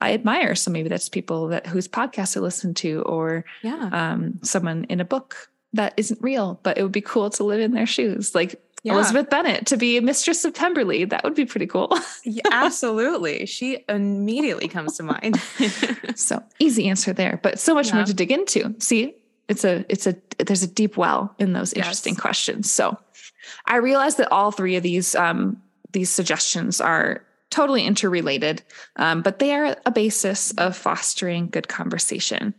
I 0.00 0.12
admire. 0.12 0.54
So 0.54 0.70
maybe 0.70 0.88
that's 0.88 1.08
people 1.08 1.48
that 1.48 1.66
whose 1.66 1.88
podcasts 1.88 2.36
I 2.36 2.40
listen 2.40 2.74
to, 2.74 3.02
or 3.02 3.44
yeah, 3.62 3.88
um, 3.92 4.38
someone 4.42 4.84
in 4.88 5.00
a 5.00 5.04
book 5.04 5.50
that 5.72 5.94
isn't 5.96 6.20
real, 6.22 6.60
but 6.62 6.78
it 6.78 6.82
would 6.82 6.92
be 6.92 7.00
cool 7.00 7.30
to 7.30 7.44
live 7.44 7.60
in 7.60 7.72
their 7.72 7.86
shoes, 7.86 8.34
like 8.34 8.60
yeah. 8.82 8.92
Elizabeth 8.92 9.30
Bennet 9.30 9.66
to 9.66 9.76
be 9.76 9.96
a 9.96 10.02
mistress 10.02 10.44
of 10.44 10.54
Pemberley. 10.54 11.04
That 11.04 11.24
would 11.24 11.34
be 11.34 11.46
pretty 11.46 11.66
cool. 11.66 11.96
yeah, 12.24 12.42
absolutely, 12.50 13.46
she 13.46 13.84
immediately 13.88 14.68
comes 14.68 14.96
to 14.98 15.02
mind. 15.02 15.40
so 16.14 16.42
easy 16.58 16.88
answer 16.88 17.12
there, 17.12 17.40
but 17.42 17.58
so 17.58 17.74
much 17.74 17.88
yeah. 17.88 17.96
more 17.96 18.04
to 18.04 18.14
dig 18.14 18.30
into. 18.30 18.74
See, 18.78 19.16
it's 19.48 19.64
a 19.64 19.84
it's 19.88 20.06
a 20.06 20.16
there's 20.38 20.62
a 20.62 20.68
deep 20.68 20.96
well 20.96 21.34
in 21.38 21.52
those 21.52 21.72
interesting 21.72 22.14
yes. 22.14 22.20
questions. 22.20 22.70
So 22.70 22.98
I 23.64 23.76
realize 23.76 24.16
that 24.16 24.30
all 24.30 24.50
three 24.50 24.76
of 24.76 24.82
these 24.82 25.14
um, 25.14 25.62
these 25.92 26.10
suggestions 26.10 26.80
are 26.80 27.25
totally 27.56 27.84
interrelated, 27.84 28.62
um, 28.96 29.22
but 29.22 29.38
they 29.38 29.54
are 29.54 29.74
a 29.86 29.90
basis 29.90 30.52
of 30.58 30.76
fostering 30.76 31.48
good 31.48 31.68
conversation. 31.68 32.52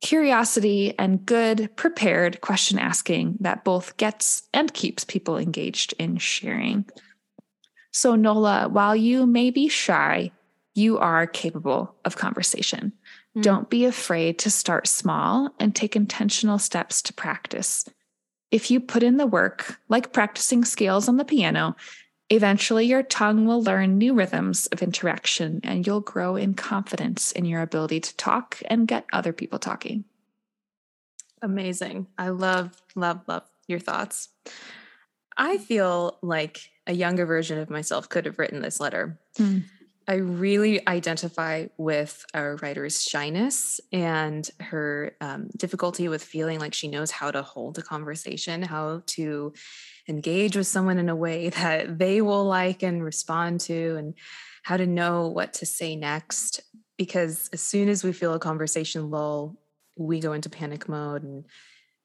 Curiosity 0.00 0.94
and 0.96 1.26
good, 1.26 1.74
prepared 1.74 2.40
question 2.40 2.78
asking 2.78 3.38
that 3.40 3.64
both 3.64 3.96
gets 3.96 4.44
and 4.54 4.72
keeps 4.72 5.04
people 5.04 5.38
engaged 5.38 5.92
in 5.98 6.18
sharing. 6.18 6.84
So, 7.92 8.14
Nola, 8.14 8.68
while 8.68 8.94
you 8.94 9.26
may 9.26 9.50
be 9.50 9.66
shy, 9.68 10.30
you 10.72 10.98
are 10.98 11.26
capable 11.26 11.96
of 12.04 12.16
conversation. 12.16 12.92
Mm. 13.36 13.42
Don't 13.42 13.68
be 13.68 13.86
afraid 13.86 14.38
to 14.38 14.50
start 14.50 14.86
small 14.86 15.50
and 15.58 15.74
take 15.74 15.96
intentional 15.96 16.60
steps 16.60 17.02
to 17.02 17.12
practice. 17.12 17.88
If 18.52 18.70
you 18.70 18.78
put 18.78 19.02
in 19.02 19.16
the 19.16 19.26
work, 19.26 19.80
like 19.88 20.12
practicing 20.12 20.64
scales 20.64 21.08
on 21.08 21.16
the 21.16 21.24
piano, 21.24 21.74
Eventually, 22.30 22.84
your 22.84 23.02
tongue 23.02 23.46
will 23.46 23.62
learn 23.62 23.96
new 23.96 24.12
rhythms 24.12 24.66
of 24.66 24.82
interaction 24.82 25.60
and 25.64 25.86
you'll 25.86 26.02
grow 26.02 26.36
in 26.36 26.52
confidence 26.54 27.32
in 27.32 27.46
your 27.46 27.62
ability 27.62 28.00
to 28.00 28.16
talk 28.16 28.60
and 28.66 28.86
get 28.86 29.06
other 29.12 29.32
people 29.32 29.58
talking. 29.58 30.04
Amazing. 31.40 32.06
I 32.18 32.28
love, 32.28 32.82
love, 32.94 33.22
love 33.26 33.44
your 33.66 33.78
thoughts. 33.78 34.28
I 35.36 35.56
feel 35.56 36.18
like 36.20 36.70
a 36.86 36.92
younger 36.92 37.24
version 37.24 37.58
of 37.58 37.70
myself 37.70 38.08
could 38.08 38.26
have 38.26 38.38
written 38.38 38.60
this 38.60 38.80
letter. 38.80 39.18
Mm. 39.38 39.62
I 40.08 40.14
really 40.14 40.88
identify 40.88 41.66
with 41.76 42.24
our 42.32 42.56
writer's 42.56 43.02
shyness 43.02 43.78
and 43.92 44.48
her 44.58 45.14
um, 45.20 45.50
difficulty 45.54 46.08
with 46.08 46.24
feeling 46.24 46.58
like 46.58 46.72
she 46.72 46.88
knows 46.88 47.10
how 47.10 47.30
to 47.30 47.42
hold 47.42 47.76
a 47.76 47.82
conversation, 47.82 48.62
how 48.62 49.02
to 49.08 49.52
engage 50.08 50.56
with 50.56 50.66
someone 50.66 50.96
in 50.96 51.10
a 51.10 51.14
way 51.14 51.48
that 51.50 51.98
they 51.98 52.22
will 52.22 52.46
like 52.46 52.82
and 52.82 53.04
respond 53.04 53.60
to, 53.60 53.96
and 53.96 54.14
how 54.62 54.78
to 54.78 54.86
know 54.86 55.28
what 55.28 55.52
to 55.54 55.66
say 55.66 55.94
next. 55.94 56.62
Because 56.96 57.50
as 57.52 57.60
soon 57.60 57.90
as 57.90 58.02
we 58.02 58.12
feel 58.12 58.32
a 58.32 58.38
conversation 58.38 59.10
lull, 59.10 59.56
we 59.98 60.20
go 60.20 60.32
into 60.32 60.48
panic 60.48 60.88
mode 60.88 61.22
and 61.22 61.44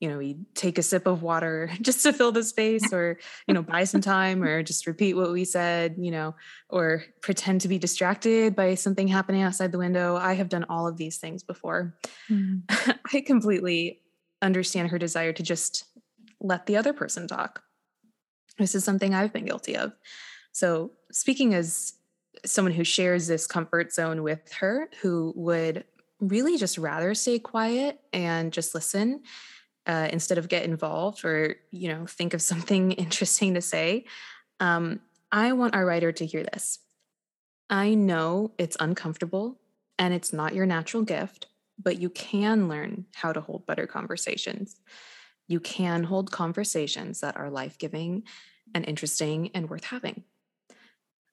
you 0.03 0.09
know 0.09 0.17
we 0.17 0.37
take 0.53 0.77
a 0.77 0.83
sip 0.83 1.07
of 1.07 1.23
water 1.23 1.71
just 1.81 2.03
to 2.03 2.13
fill 2.13 2.31
the 2.31 2.43
space 2.43 2.91
or 2.93 3.17
you 3.47 3.53
know 3.53 3.63
buy 3.63 3.85
some 3.85 4.01
time 4.01 4.43
or 4.43 4.61
just 4.61 4.85
repeat 4.85 5.15
what 5.15 5.31
we 5.31 5.45
said 5.45 5.95
you 5.97 6.11
know 6.11 6.35
or 6.69 7.03
pretend 7.21 7.61
to 7.61 7.67
be 7.67 7.79
distracted 7.79 8.55
by 8.55 8.75
something 8.75 9.07
happening 9.07 9.41
outside 9.41 9.71
the 9.71 9.77
window 9.77 10.15
i 10.17 10.33
have 10.33 10.49
done 10.49 10.65
all 10.69 10.87
of 10.87 10.97
these 10.97 11.17
things 11.17 11.41
before 11.41 11.95
mm. 12.29 12.61
i 13.13 13.21
completely 13.21 14.01
understand 14.41 14.89
her 14.89 14.99
desire 14.99 15.33
to 15.33 15.41
just 15.41 15.85
let 16.41 16.65
the 16.65 16.75
other 16.75 16.91
person 16.91 17.27
talk 17.27 17.63
this 18.57 18.75
is 18.75 18.83
something 18.83 19.13
I've 19.13 19.33
been 19.33 19.45
guilty 19.45 19.75
of. 19.75 19.93
So, 20.51 20.91
speaking 21.11 21.53
as 21.53 21.93
someone 22.45 22.73
who 22.73 22.83
shares 22.83 23.27
this 23.27 23.47
comfort 23.47 23.93
zone 23.93 24.23
with 24.23 24.51
her, 24.53 24.89
who 25.01 25.33
would 25.35 25.85
really 26.19 26.57
just 26.57 26.77
rather 26.77 27.13
stay 27.13 27.39
quiet 27.39 27.99
and 28.11 28.53
just 28.53 28.73
listen 28.75 29.21
uh, 29.85 30.07
instead 30.11 30.37
of 30.37 30.47
get 30.47 30.63
involved 30.63 31.25
or 31.25 31.55
you 31.71 31.89
know 31.89 32.05
think 32.05 32.33
of 32.33 32.41
something 32.51 32.91
interesting 32.93 33.53
to 33.53 33.61
say 33.61 34.05
um, 34.59 34.99
i 35.31 35.51
want 35.53 35.75
our 35.75 35.85
writer 35.85 36.11
to 36.11 36.25
hear 36.25 36.43
this 36.43 36.79
i 37.69 37.93
know 37.93 38.51
it's 38.57 38.77
uncomfortable 38.79 39.59
and 39.99 40.13
it's 40.13 40.33
not 40.33 40.55
your 40.55 40.65
natural 40.65 41.03
gift 41.03 41.47
but 41.81 41.99
you 41.99 42.09
can 42.09 42.67
learn 42.67 43.05
how 43.15 43.33
to 43.33 43.41
hold 43.41 43.65
better 43.65 43.87
conversations 43.87 44.79
you 45.47 45.59
can 45.59 46.03
hold 46.03 46.31
conversations 46.31 47.19
that 47.19 47.37
are 47.37 47.49
life 47.49 47.77
giving 47.77 48.23
and 48.73 48.85
interesting 48.85 49.51
and 49.53 49.69
worth 49.69 49.85
having. 49.85 50.23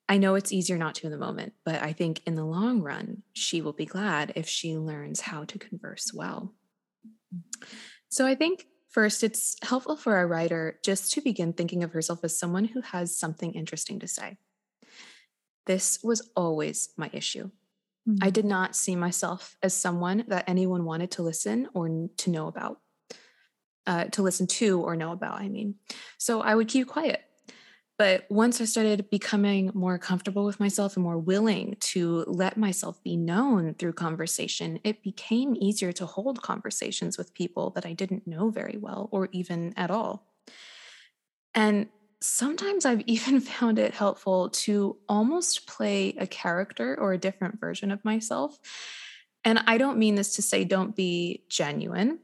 I 0.09 0.19
know 0.19 0.35
it's 0.35 0.53
easier 0.53 0.77
not 0.77 0.97
to 0.97 1.07
in 1.07 1.13
the 1.13 1.19
moment, 1.19 1.53
but 1.65 1.81
I 1.83 1.93
think 1.93 2.21
in 2.27 2.35
the 2.35 2.45
long 2.45 2.83
run, 2.83 3.23
she 3.33 3.63
will 3.63 3.73
be 3.73 3.87
glad 3.87 4.33
if 4.35 4.49
she 4.49 4.77
learns 4.77 5.21
how 5.21 5.45
to 5.45 5.59
converse 5.59 6.13
well. 6.13 6.53
So 8.11 8.27
I 8.27 8.35
think 8.35 8.67
first, 8.89 9.23
it's 9.23 9.57
helpful 9.63 9.97
for 9.97 10.21
a 10.21 10.27
writer 10.27 10.79
just 10.85 11.13
to 11.13 11.21
begin 11.21 11.53
thinking 11.53 11.85
of 11.85 11.93
herself 11.93 12.25
as 12.25 12.37
someone 12.37 12.65
who 12.65 12.81
has 12.81 13.17
something 13.17 13.55
interesting 13.55 14.01
to 14.01 14.09
say. 14.09 14.37
This 15.67 16.01
was 16.03 16.31
always 16.35 16.91
my 16.97 17.09
issue. 17.13 17.51
Mm-hmm. 18.09 18.19
I 18.23 18.31
did 18.31 18.45
not 18.45 18.75
see 18.75 18.97
myself 18.97 19.57
as 19.63 19.75
someone 19.75 20.25
that 20.29 20.49
anyone 20.49 20.85
wanted 20.85 21.13
to 21.13 21.23
listen 21.23 21.69
or 21.73 22.09
to 22.17 22.31
know 22.31 22.49
about, 22.49 22.81
uh, 23.87 24.05
to 24.07 24.23
listen 24.23 24.47
to 24.49 24.81
or 24.81 24.97
know 24.97 25.13
about, 25.13 25.41
I 25.41 25.49
mean. 25.49 25.77
So 26.19 26.41
I 26.41 26.55
would 26.55 26.67
keep 26.67 26.89
quiet. 26.89 27.23
But 28.01 28.25
once 28.31 28.63
I 28.63 28.65
started 28.65 29.11
becoming 29.11 29.73
more 29.75 29.99
comfortable 29.99 30.47
with 30.47 30.59
myself 30.59 30.97
and 30.97 31.03
more 31.03 31.19
willing 31.19 31.77
to 31.81 32.25
let 32.27 32.57
myself 32.57 32.99
be 33.03 33.15
known 33.15 33.75
through 33.75 33.93
conversation, 33.93 34.81
it 34.85 35.03
became 35.03 35.55
easier 35.55 35.93
to 35.93 36.07
hold 36.07 36.41
conversations 36.41 37.19
with 37.19 37.35
people 37.35 37.69
that 37.73 37.85
I 37.85 37.93
didn't 37.93 38.27
know 38.27 38.49
very 38.49 38.79
well 38.79 39.11
or 39.13 39.29
even 39.33 39.75
at 39.77 39.91
all. 39.91 40.25
And 41.55 41.89
sometimes 42.23 42.87
I've 42.87 43.03
even 43.07 43.39
found 43.39 43.79
it 43.79 43.93
helpful 43.93 44.49
to 44.49 44.97
almost 45.07 45.67
play 45.67 46.15
a 46.17 46.27
character 46.27 46.99
or 46.99 47.13
a 47.13 47.19
different 47.19 47.61
version 47.61 47.91
of 47.91 48.03
myself. 48.03 48.59
And 49.45 49.63
I 49.67 49.77
don't 49.77 49.99
mean 49.99 50.15
this 50.15 50.37
to 50.37 50.43
say 50.43 50.65
don't 50.65 50.97
be 50.97 51.45
genuine. 51.51 52.21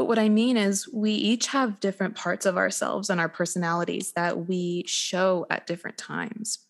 But 0.00 0.06
what 0.06 0.18
I 0.18 0.30
mean 0.30 0.56
is, 0.56 0.88
we 0.90 1.10
each 1.12 1.48
have 1.48 1.78
different 1.78 2.14
parts 2.14 2.46
of 2.46 2.56
ourselves 2.56 3.10
and 3.10 3.20
our 3.20 3.28
personalities 3.28 4.12
that 4.12 4.48
we 4.48 4.82
show 4.86 5.44
at 5.50 5.66
different 5.66 5.98
times. 5.98 6.60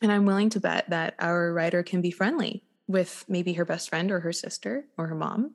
And 0.00 0.12
I'm 0.12 0.24
willing 0.24 0.50
to 0.50 0.60
bet 0.60 0.88
that 0.90 1.16
our 1.18 1.52
writer 1.52 1.82
can 1.82 2.00
be 2.00 2.12
friendly 2.12 2.62
with 2.86 3.24
maybe 3.26 3.54
her 3.54 3.64
best 3.64 3.88
friend 3.88 4.08
or 4.12 4.20
her 4.20 4.32
sister 4.32 4.84
or 4.96 5.08
her 5.08 5.16
mom. 5.16 5.54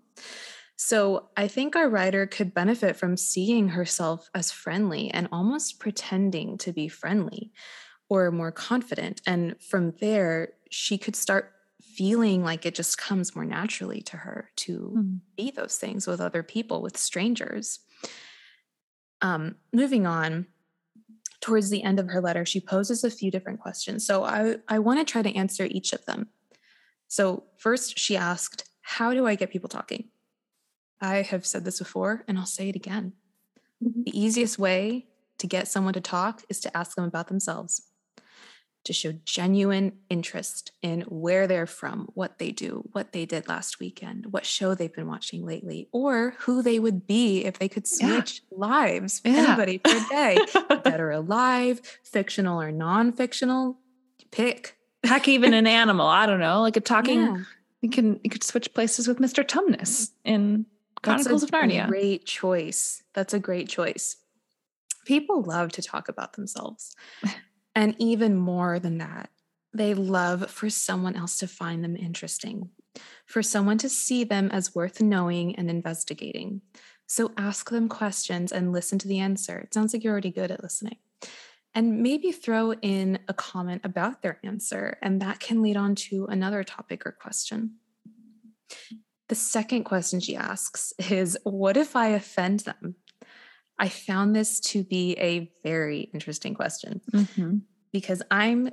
So 0.76 1.30
I 1.38 1.48
think 1.48 1.78
our 1.78 1.88
writer 1.88 2.28
could 2.28 2.54
benefit 2.54 2.98
from 2.98 3.16
seeing 3.16 3.70
herself 3.70 4.30
as 4.36 4.52
friendly 4.52 5.10
and 5.10 5.30
almost 5.32 5.80
pretending 5.80 6.58
to 6.58 6.74
be 6.74 6.90
friendly 6.90 7.54
or 8.10 8.30
more 8.30 8.52
confident. 8.52 9.22
And 9.26 9.56
from 9.62 9.94
there, 10.02 10.50
she 10.70 10.98
could 10.98 11.16
start 11.16 11.54
feeling 12.00 12.46
like 12.46 12.66
it 12.66 12.76
just 12.76 12.98
comes 12.98 13.36
more 13.36 13.44
naturally 13.44 14.00
to 14.00 14.16
her 14.16 14.50
to 14.56 14.94
mm. 14.96 15.20
be 15.36 15.52
those 15.52 15.76
things 15.76 16.08
with 16.08 16.22
other 16.22 16.42
people, 16.42 16.82
with 16.82 16.96
strangers. 16.96 17.80
Um, 19.22 19.58
moving 19.74 20.08
on, 20.08 20.46
towards 21.42 21.70
the 21.70 21.84
end 21.84 22.00
of 22.00 22.08
her 22.08 22.22
letter, 22.22 22.46
she 22.46 22.62
poses 22.62 23.04
a 23.04 23.12
few 23.12 23.30
different 23.30 23.60
questions. 23.60 24.08
So 24.08 24.24
I, 24.24 24.60
I 24.70 24.80
want 24.80 25.06
to 25.06 25.12
try 25.12 25.22
to 25.22 25.36
answer 25.36 25.68
each 25.70 25.92
of 25.92 26.06
them. 26.06 26.30
So, 27.10 27.44
first, 27.58 28.00
she 28.00 28.16
asked, 28.16 28.70
How 28.80 29.14
do 29.14 29.28
I 29.28 29.36
get 29.36 29.52
people 29.52 29.68
talking? 29.68 30.06
I 31.02 31.16
have 31.18 31.46
said 31.46 31.66
this 31.66 31.80
before, 31.80 32.24
and 32.30 32.38
I'll 32.38 32.46
say 32.46 32.70
it 32.70 32.78
again. 32.78 33.12
Mm-hmm. 33.84 34.04
The 34.06 34.18
easiest 34.18 34.58
way 34.58 35.08
to 35.40 35.48
get 35.48 35.68
someone 35.68 35.96
to 35.96 36.02
talk 36.02 36.44
is 36.48 36.62
to 36.62 36.78
ask 36.78 36.96
them 36.96 37.04
about 37.04 37.28
themselves 37.28 37.89
to 38.90 38.94
show 38.94 39.12
genuine 39.24 39.92
interest 40.10 40.72
in 40.82 41.02
where 41.02 41.46
they're 41.46 41.68
from, 41.68 42.10
what 42.16 42.40
they 42.40 42.50
do, 42.50 42.90
what 42.92 43.12
they 43.12 43.24
did 43.24 43.48
last 43.48 43.80
weekend, 43.80 44.26
what 44.32 44.48
show 44.48 44.74
they've 44.74 44.96
been 44.96 45.06
watching 45.06 45.46
lately, 45.46 45.88
or 45.92 46.34
who 46.40 46.64
they 46.64 46.80
would 46.80 47.06
be 47.06 47.46
if 47.46 47.60
they 47.60 47.70
could 47.70 47.86
switch 47.86 48.42
yeah. 48.52 48.58
lives, 48.58 49.22
yeah. 49.24 49.34
anybody 49.34 49.78
for 49.78 49.96
a 49.96 50.10
day, 50.10 50.40
dead 50.84 51.00
or 51.00 51.12
alive, 51.12 51.82
fictional 52.04 52.60
or 52.60 52.72
non-fictional, 52.72 53.78
pick. 54.32 54.76
Heck, 55.04 55.28
even 55.28 55.54
an 55.54 55.68
animal. 55.68 56.08
I 56.08 56.26
don't 56.26 56.40
know, 56.40 56.62
like 56.62 56.76
a 56.76 56.82
talking. 56.82 57.20
Yeah. 57.20 57.44
You 57.82 57.92
can 57.92 58.20
you 58.24 58.32
could 58.32 58.44
switch 58.44 58.74
places 58.74 59.08
with 59.08 59.20
Mr. 59.20 59.46
Tumnus 59.46 60.10
in 60.26 60.66
Chronicles 61.04 61.44
of 61.44 61.52
Narnia. 61.52 61.88
Great 61.88 62.26
choice. 62.26 63.04
That's 63.14 63.36
a 63.36 63.40
great 63.40 63.70
choice. 63.70 64.16
People 65.06 65.44
love 65.44 65.74
to 65.74 65.84
talk 65.84 66.10
about 66.10 66.34
themselves. 66.34 66.96
And 67.80 67.96
even 67.98 68.36
more 68.36 68.78
than 68.78 68.98
that, 68.98 69.30
they 69.74 69.94
love 69.94 70.52
for 70.52 70.70
someone 70.70 71.16
else 71.16 71.38
to 71.38 71.48
find 71.48 71.82
them 71.82 71.96
interesting, 71.96 72.72
for 73.26 73.42
someone 73.42 73.78
to 73.78 73.88
see 73.88 74.26
them 74.26 74.50
as 74.52 74.76
worth 74.76 75.02
knowing 75.02 75.56
and 75.56 75.70
investigating. 75.70 76.60
So 77.08 77.32
ask 77.38 77.70
them 77.70 77.88
questions 77.88 78.52
and 78.52 78.74
listen 78.74 79.00
to 79.00 79.08
the 79.08 79.20
answer. 79.20 79.60
It 79.60 79.74
sounds 79.74 79.94
like 79.94 80.04
you're 80.04 80.12
already 80.12 80.30
good 80.30 80.52
at 80.52 80.62
listening. 80.62 80.98
And 81.74 82.04
maybe 82.04 82.34
throw 82.34 82.74
in 82.74 83.20
a 83.30 83.34
comment 83.34 83.80
about 83.86 84.24
their 84.24 84.40
answer, 84.44 84.98
and 85.02 85.22
that 85.22 85.40
can 85.40 85.62
lead 85.62 85.78
on 85.78 85.96
to 85.96 86.26
another 86.26 86.66
topic 86.66 87.06
or 87.06 87.14
question. 87.14 87.76
The 89.30 89.36
second 89.36 89.86
question 89.86 90.20
she 90.20 90.36
asks 90.36 90.92
is 91.10 91.38
What 91.46 91.78
if 91.78 91.96
I 91.96 92.08
offend 92.08 92.60
them? 92.62 92.96
I 93.80 93.88
found 93.88 94.36
this 94.36 94.60
to 94.60 94.84
be 94.84 95.16
a 95.18 95.50
very 95.64 96.10
interesting 96.14 96.54
question 96.54 97.00
mm-hmm. 97.14 97.60
Because 97.92 98.22
I'm 98.30 98.72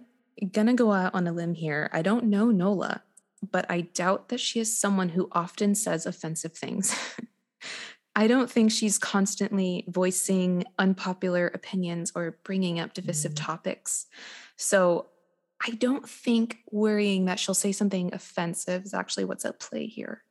to 0.67 0.75
go 0.75 0.93
out 0.93 1.15
on 1.15 1.27
a 1.27 1.33
limb 1.33 1.55
here. 1.55 1.89
I 1.93 2.03
don't 2.03 2.25
know 2.25 2.51
Nola, 2.51 3.03
but 3.51 3.67
I 3.71 3.83
doubt 3.83 4.29
that 4.29 4.41
she 4.41 4.61
is 4.61 4.79
someone 4.79 5.11
who 5.11 5.29
often 5.33 5.75
says 5.75 6.07
offensive 6.07 6.53
things. 6.53 6.95
I 8.17 8.27
don't 8.29 8.51
think 8.51 8.71
she's 8.71 8.97
constantly 8.97 9.85
voicing 9.89 10.65
unpopular 10.79 11.49
opinions 11.49 12.13
or 12.15 12.39
bringing 12.45 12.81
up 12.81 12.95
divisive 12.95 13.35
mm-hmm. 13.35 13.45
topics. 13.45 14.07
So 14.57 15.09
I 15.67 15.71
don't 15.73 16.09
think 16.09 16.59
worrying 16.71 17.27
that 17.27 17.39
she'll 17.39 17.55
say 17.55 17.73
something 17.73 18.15
offensive 18.15 18.85
is 18.85 18.95
actually 18.95 19.25
what's 19.25 19.45
at 19.45 19.61
play 19.61 19.87
here. 19.87 20.23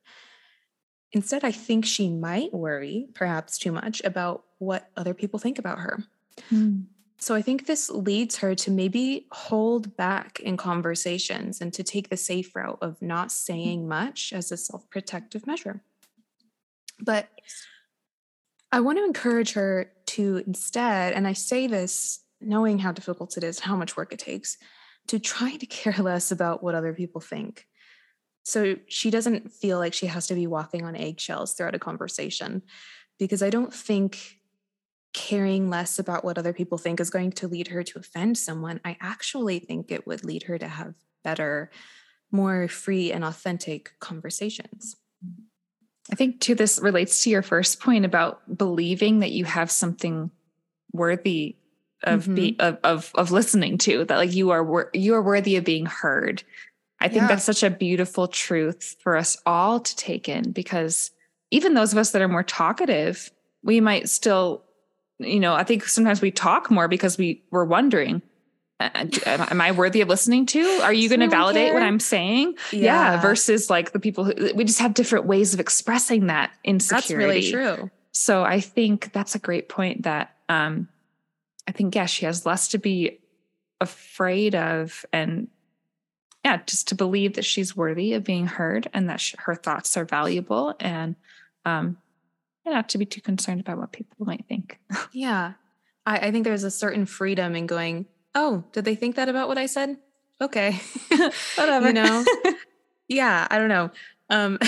Instead, 1.12 1.43
I 1.43 1.52
think 1.52 1.86
she 1.86 2.10
might 2.10 2.54
worry, 2.54 3.08
perhaps 3.13 3.58
too 3.58 3.71
much, 3.71 4.02
about 4.04 4.43
what 4.58 4.89
other 4.98 5.13
people 5.13 5.39
think 5.39 5.60
about 5.60 5.80
her. 5.80 6.04
Mm. 6.52 6.86
So 7.25 7.33
I 7.33 7.41
think 7.41 7.65
this 7.65 7.89
leads 7.89 8.35
her 8.35 8.53
to 8.53 8.69
maybe 8.69 9.25
hold 9.31 9.97
back 9.97 10.39
in 10.41 10.57
conversations 10.57 11.59
and 11.59 11.73
to 11.73 11.81
take 11.81 12.09
the 12.09 12.17
safe 12.17 12.55
route 12.55 12.77
of 12.83 13.01
not 13.01 13.31
saying 13.31 13.88
much 13.88 14.31
as 14.31 14.51
a 14.51 14.57
self 14.57 14.88
protective 14.91 15.47
measure. 15.47 15.81
But 16.99 17.27
I 18.71 18.81
want 18.81 18.99
to 18.99 19.03
encourage 19.03 19.53
her 19.53 19.91
to 20.05 20.43
instead, 20.45 21.13
and 21.13 21.27
I 21.27 21.33
say 21.33 21.65
this 21.65 22.19
knowing 22.41 22.77
how 22.77 22.91
difficult 22.91 23.38
it 23.38 23.43
is, 23.43 23.59
how 23.59 23.75
much 23.75 23.97
work 23.97 24.13
it 24.13 24.19
takes, 24.19 24.59
to 25.07 25.17
try 25.17 25.55
to 25.55 25.65
care 25.65 25.97
less 26.03 26.31
about 26.31 26.61
what 26.61 26.75
other 26.75 26.93
people 26.93 27.21
think. 27.21 27.65
So 28.43 28.75
she 28.88 29.09
doesn't 29.09 29.51
feel 29.51 29.79
like 29.79 29.95
she 29.95 30.05
has 30.05 30.27
to 30.27 30.35
be 30.35 30.45
walking 30.45 30.85
on 30.85 30.95
eggshells 30.95 31.55
throughout 31.55 31.73
a 31.73 31.79
conversation 31.79 32.61
because 33.17 33.41
I 33.41 33.49
don't 33.49 33.73
think 33.73 34.38
caring 35.15 35.69
less 35.69 35.97
about 35.97 36.23
what 36.23 36.38
other 36.38 36.54
people 36.54 36.78
think 36.78 36.99
is 36.99 37.10
going 37.10 37.32
to 37.32 37.47
lead 37.47 37.69
her 37.69 37.82
to 37.84 37.99
offend 37.99 38.38
someone. 38.38 38.80
I 38.86 38.97
actually 39.01 39.60
think 39.60 39.89
it 39.89 40.06
would 40.06 40.23
lead 40.23 40.43
her 40.43 40.58
to 40.58 40.67
have 40.67 40.93
better, 41.23 41.71
more 42.32 42.67
free 42.67 43.12
and 43.12 43.23
authentic 43.23 43.93
conversations. 43.99 44.97
I 46.12 46.15
think 46.15 46.39
too 46.39 46.54
this 46.54 46.80
relates 46.80 47.23
to 47.23 47.30
your 47.32 47.41
first 47.41 47.80
point 47.80 48.06
about 48.06 48.58
believing 48.58 49.21
that 49.21 49.32
you 49.32 49.45
have 49.45 49.71
something 49.71 50.30
worthy 50.91 51.56
of 52.04 52.23
mm-hmm. 52.23 52.36
be 52.36 52.56
of, 52.60 52.78
of 52.84 53.12
of 53.15 53.32
listening 53.32 53.78
to 53.80 54.06
that 54.06 54.17
like 54.17 54.34
you 54.34 54.51
are 54.51 54.63
wor- 54.63 54.91
you 54.93 55.15
are 55.15 55.21
worthy 55.21 55.56
of 55.56 55.63
being 55.63 55.86
heard 55.86 56.43
I 56.99 57.08
think 57.08 57.21
yeah. 57.21 57.28
that's 57.28 57.43
such 57.43 57.63
a 57.63 57.69
beautiful 57.69 58.28
truth 58.28 58.95
for 58.99 59.15
us 59.15 59.38
all 59.45 59.80
to 59.80 59.95
take 59.95 60.30
in 60.30 60.51
because 60.51 61.12
even 61.51 61.73
those 61.73 61.91
of 61.91 61.97
us 61.97 62.12
that 62.12 62.21
are 62.21 62.28
more 62.28 62.43
talkative, 62.43 63.32
we 63.63 63.80
might 63.80 64.10
still, 64.10 64.64
you 65.19 65.39
know, 65.39 65.54
I 65.54 65.63
think 65.63 65.86
sometimes 65.86 66.21
we 66.21 66.32
talk 66.32 66.69
more 66.69 66.88
because 66.88 67.17
we 67.17 67.43
we're 67.51 67.65
wondering, 67.65 68.21
am 68.80 69.62
I 69.62 69.71
worthy 69.71 70.01
of 70.01 70.10
listening 70.10 70.45
to? 70.47 70.62
Are 70.84 70.93
you 70.93 71.08
going 71.08 71.21
to 71.21 71.30
validate 71.30 71.67
care? 71.67 71.73
what 71.73 71.84
I'm 71.84 71.99
saying? 71.99 72.56
Yeah. 72.71 72.82
yeah. 73.13 73.21
Versus 73.21 73.69
like 73.69 73.91
the 73.91 73.99
people 73.99 74.25
who 74.25 74.54
we 74.56 74.63
just 74.63 74.80
have 74.80 74.93
different 74.93 75.25
ways 75.25 75.54
of 75.54 75.60
expressing 75.60 76.28
that 76.28 76.51
insecurity. 76.63 77.41
That's 77.41 77.54
really 77.54 77.75
true. 77.75 77.91
So 78.12 78.43
I 78.43 78.60
think 78.60 79.12
that's 79.13 79.36
a 79.36 79.39
great 79.39 79.69
point 79.69 80.04
that 80.04 80.36
um 80.49 80.89
I 81.67 81.71
think 81.71 81.95
yeah, 81.95 82.06
she 82.06 82.25
has 82.25 82.45
less 82.45 82.69
to 82.69 82.78
be 82.78 83.19
afraid 83.82 84.56
of 84.56 85.06
and 85.12 85.47
yeah, 86.43 86.62
just 86.67 86.89
to 86.89 86.95
believe 86.95 87.34
that 87.34 87.45
she's 87.45 87.75
worthy 87.75 88.13
of 88.13 88.23
being 88.23 88.45
heard 88.45 88.88
and 88.93 89.10
that 89.10 89.19
she, 89.19 89.36
her 89.39 89.56
thoughts 89.56 89.97
are 89.97 90.06
valuable 90.06 90.75
and 90.80 91.15
um, 91.65 91.97
not 92.73 92.89
to 92.89 92.97
be 92.97 93.06
too 93.06 93.21
concerned 93.21 93.62
about 93.62 93.78
what 93.78 93.91
people 93.91 94.25
might 94.25 94.45
think. 94.47 94.80
yeah. 95.13 95.54
I, 96.06 96.17
I 96.17 96.32
think 96.32 96.43
there's 96.43 96.63
a 96.63 96.71
certain 96.71 97.06
freedom 97.06 97.56
in 97.56 97.67
going, 97.67 98.08
oh, 98.34 98.63
did 98.71 98.86
they 98.86 98.95
think 98.95 99.15
that 99.15 99.30
about 99.30 99.47
what 99.47 99.58
I 99.58 99.65
said? 99.65 99.97
Okay. 100.41 100.80
Whatever. 101.56 101.88
you 101.88 101.93
know? 101.93 102.25
yeah, 103.08 103.47
I 103.49 103.58
don't 103.58 103.69
know. 103.69 103.91
Um, 104.30 104.60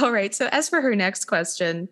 all 0.00 0.12
right. 0.12 0.34
So 0.34 0.48
as 0.52 0.68
for 0.68 0.80
her 0.80 0.94
next 0.94 1.24
question, 1.24 1.88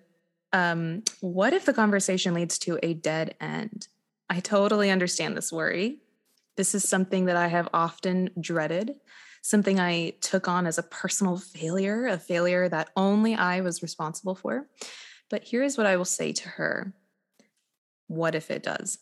um, 0.52 1.02
what 1.20 1.52
if 1.52 1.64
the 1.64 1.72
conversation 1.72 2.34
leads 2.34 2.58
to 2.60 2.78
a 2.82 2.94
dead 2.94 3.34
end? 3.40 3.88
I 4.28 4.40
totally 4.40 4.90
understand 4.90 5.36
this 5.36 5.52
worry. 5.52 5.98
This 6.56 6.74
is 6.74 6.88
something 6.88 7.24
that 7.26 7.36
I 7.36 7.48
have 7.48 7.68
often 7.72 8.30
dreaded, 8.38 8.94
something 9.42 9.80
I 9.80 10.10
took 10.20 10.46
on 10.46 10.66
as 10.66 10.78
a 10.78 10.82
personal 10.82 11.38
failure, 11.38 12.06
a 12.06 12.18
failure 12.18 12.68
that 12.68 12.90
only 12.96 13.34
I 13.34 13.60
was 13.60 13.82
responsible 13.82 14.34
for. 14.34 14.68
But 15.30 15.44
here's 15.46 15.78
what 15.78 15.86
I 15.86 15.96
will 15.96 16.04
say 16.04 16.32
to 16.32 16.48
her 16.50 16.92
What 18.08 18.34
if 18.34 18.50
it 18.50 18.62
does? 18.62 18.98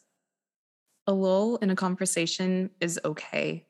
A 1.06 1.12
lull 1.12 1.56
in 1.56 1.70
a 1.70 1.76
conversation 1.76 2.70
is 2.80 3.00
okay. 3.04 3.64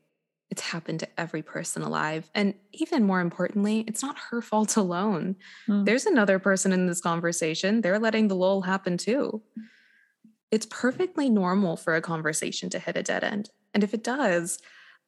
It's 0.50 0.62
happened 0.62 1.00
to 1.00 1.20
every 1.20 1.42
person 1.42 1.82
alive. 1.82 2.28
And 2.34 2.54
even 2.72 3.04
more 3.04 3.20
importantly, 3.20 3.84
it's 3.86 4.02
not 4.02 4.18
her 4.30 4.42
fault 4.42 4.76
alone. 4.76 5.36
Mm. 5.68 5.84
There's 5.84 6.06
another 6.06 6.38
person 6.38 6.72
in 6.72 6.86
this 6.86 7.00
conversation. 7.00 7.80
They're 7.80 7.98
letting 7.98 8.28
the 8.28 8.34
lull 8.34 8.62
happen 8.62 8.96
too. 8.96 9.42
It's 10.50 10.66
perfectly 10.66 11.28
normal 11.28 11.76
for 11.76 11.94
a 11.94 12.00
conversation 12.00 12.70
to 12.70 12.78
hit 12.78 12.96
a 12.96 13.02
dead 13.02 13.22
end. 13.22 13.50
And 13.74 13.84
if 13.84 13.92
it 13.92 14.02
does, 14.02 14.58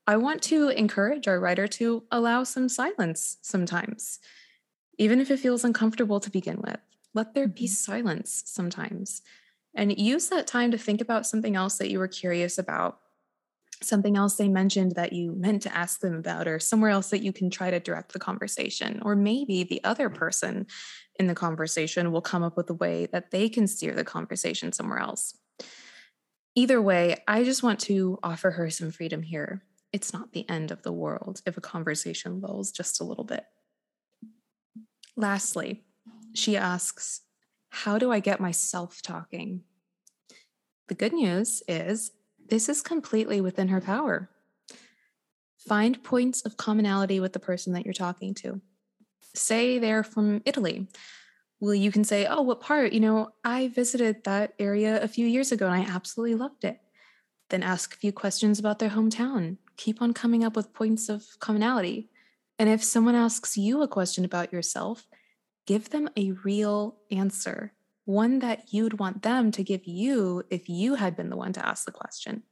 I 0.06 0.18
want 0.18 0.42
to 0.42 0.68
encourage 0.68 1.26
our 1.26 1.40
writer 1.40 1.66
to 1.66 2.04
allow 2.10 2.44
some 2.44 2.68
silence 2.68 3.38
sometimes, 3.40 4.20
even 4.98 5.20
if 5.20 5.30
it 5.30 5.38
feels 5.38 5.64
uncomfortable 5.64 6.20
to 6.20 6.30
begin 6.30 6.60
with. 6.60 6.80
Let 7.14 7.34
there 7.34 7.48
be 7.48 7.64
mm-hmm. 7.64 7.66
silence 7.66 8.42
sometimes. 8.46 9.22
And 9.74 9.96
use 9.96 10.28
that 10.28 10.46
time 10.46 10.72
to 10.72 10.78
think 10.78 11.00
about 11.00 11.26
something 11.26 11.54
else 11.54 11.78
that 11.78 11.90
you 11.90 11.98
were 11.98 12.08
curious 12.08 12.58
about 12.58 12.98
something 13.82 14.16
else 14.16 14.36
they 14.36 14.48
mentioned 14.48 14.94
that 14.96 15.12
you 15.12 15.32
meant 15.32 15.62
to 15.62 15.74
ask 15.74 16.00
them 16.00 16.14
about, 16.14 16.46
or 16.46 16.58
somewhere 16.58 16.90
else 16.90 17.10
that 17.10 17.22
you 17.22 17.32
can 17.32 17.50
try 17.50 17.70
to 17.70 17.80
direct 17.80 18.12
the 18.12 18.18
conversation. 18.18 19.00
Or 19.04 19.16
maybe 19.16 19.62
the 19.64 19.82
other 19.84 20.10
person 20.10 20.66
in 21.18 21.26
the 21.26 21.34
conversation 21.34 22.12
will 22.12 22.20
come 22.20 22.42
up 22.42 22.56
with 22.56 22.68
a 22.70 22.74
way 22.74 23.06
that 23.06 23.30
they 23.30 23.48
can 23.48 23.66
steer 23.66 23.94
the 23.94 24.04
conversation 24.04 24.72
somewhere 24.72 24.98
else. 24.98 25.36
Either 26.54 26.82
way, 26.82 27.16
I 27.26 27.44
just 27.44 27.62
want 27.62 27.80
to 27.80 28.18
offer 28.22 28.50
her 28.50 28.70
some 28.70 28.90
freedom 28.90 29.22
here. 29.22 29.62
It's 29.92 30.12
not 30.12 30.32
the 30.32 30.48
end 30.48 30.70
of 30.70 30.82
the 30.82 30.92
world 30.92 31.40
if 31.46 31.56
a 31.56 31.62
conversation 31.62 32.40
lulls 32.40 32.72
just 32.72 33.00
a 33.00 33.04
little 33.04 33.24
bit. 33.24 33.44
Lastly, 35.16 35.84
she 36.34 36.56
asks, 36.56 37.22
How 37.70 37.98
do 37.98 38.10
I 38.12 38.20
get 38.20 38.40
myself 38.40 39.02
talking? 39.02 39.62
The 40.88 40.94
good 40.94 41.12
news 41.12 41.62
is 41.68 42.12
this 42.48 42.68
is 42.68 42.82
completely 42.82 43.40
within 43.40 43.68
her 43.68 43.80
power. 43.80 44.28
Find 45.58 46.02
points 46.02 46.42
of 46.42 46.56
commonality 46.56 47.20
with 47.20 47.32
the 47.32 47.38
person 47.38 47.72
that 47.74 47.84
you're 47.84 47.92
talking 47.92 48.34
to. 48.34 48.60
Say 49.34 49.78
they're 49.78 50.02
from 50.02 50.42
Italy. 50.44 50.88
Well, 51.60 51.74
you 51.74 51.92
can 51.92 52.04
say, 52.04 52.26
Oh, 52.26 52.42
what 52.42 52.60
part? 52.60 52.92
You 52.92 53.00
know, 53.00 53.30
I 53.44 53.68
visited 53.68 54.24
that 54.24 54.54
area 54.58 55.00
a 55.02 55.08
few 55.08 55.26
years 55.26 55.52
ago 55.52 55.66
and 55.66 55.74
I 55.74 55.94
absolutely 55.94 56.34
loved 56.34 56.64
it. 56.64 56.80
Then 57.50 57.62
ask 57.62 57.94
a 57.94 57.98
few 57.98 58.12
questions 58.12 58.58
about 58.58 58.78
their 58.78 58.90
hometown. 58.90 59.58
Keep 59.76 60.00
on 60.00 60.14
coming 60.14 60.44
up 60.44 60.56
with 60.56 60.72
points 60.72 61.08
of 61.08 61.24
commonality. 61.40 62.08
And 62.58 62.68
if 62.68 62.82
someone 62.82 63.14
asks 63.14 63.56
you 63.56 63.82
a 63.82 63.88
question 63.88 64.24
about 64.24 64.52
yourself, 64.52 65.06
give 65.66 65.90
them 65.90 66.08
a 66.16 66.32
real 66.32 66.96
answer 67.10 67.72
one 68.10 68.40
that 68.40 68.72
you'd 68.72 68.98
want 68.98 69.22
them 69.22 69.52
to 69.52 69.62
give 69.62 69.84
you 69.84 70.42
if 70.50 70.68
you 70.68 70.96
had 70.96 71.16
been 71.16 71.30
the 71.30 71.36
one 71.36 71.52
to 71.52 71.64
ask 71.64 71.84
the 71.84 71.92
question. 71.92 72.42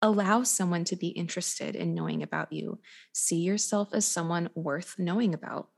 Allow 0.00 0.44
someone 0.44 0.84
to 0.84 0.96
be 0.96 1.08
interested 1.08 1.76
in 1.76 1.94
knowing 1.94 2.22
about 2.22 2.52
you. 2.52 2.78
See 3.12 3.40
yourself 3.40 3.90
as 3.92 4.06
someone 4.06 4.48
worth 4.54 4.94
knowing 4.98 5.34
about. 5.34 5.68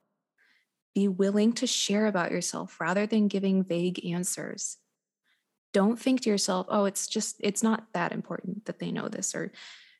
Be 0.94 1.08
willing 1.08 1.54
to 1.54 1.66
share 1.66 2.06
about 2.06 2.30
yourself 2.30 2.80
rather 2.80 3.06
than 3.06 3.28
giving 3.28 3.64
vague 3.64 4.04
answers. 4.06 4.76
Don't 5.72 5.98
think 5.98 6.20
to 6.22 6.30
yourself, 6.30 6.66
oh, 6.68 6.84
it's 6.84 7.08
just, 7.08 7.36
it's 7.40 7.62
not 7.62 7.86
that 7.94 8.12
important 8.12 8.66
that 8.66 8.78
they 8.78 8.92
know 8.92 9.08
this, 9.08 9.34
or, 9.34 9.52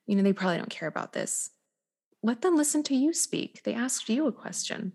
you 0.06 0.14
know, 0.14 0.22
they 0.22 0.32
probably 0.32 0.58
don't 0.58 0.70
care 0.70 0.88
about 0.88 1.12
this. 1.12 1.50
Let 2.22 2.42
them 2.42 2.56
listen 2.56 2.82
to 2.84 2.94
you 2.94 3.12
speak. 3.12 3.62
They 3.64 3.74
asked 3.74 4.08
you 4.08 4.26
a 4.26 4.32
question. 4.32 4.92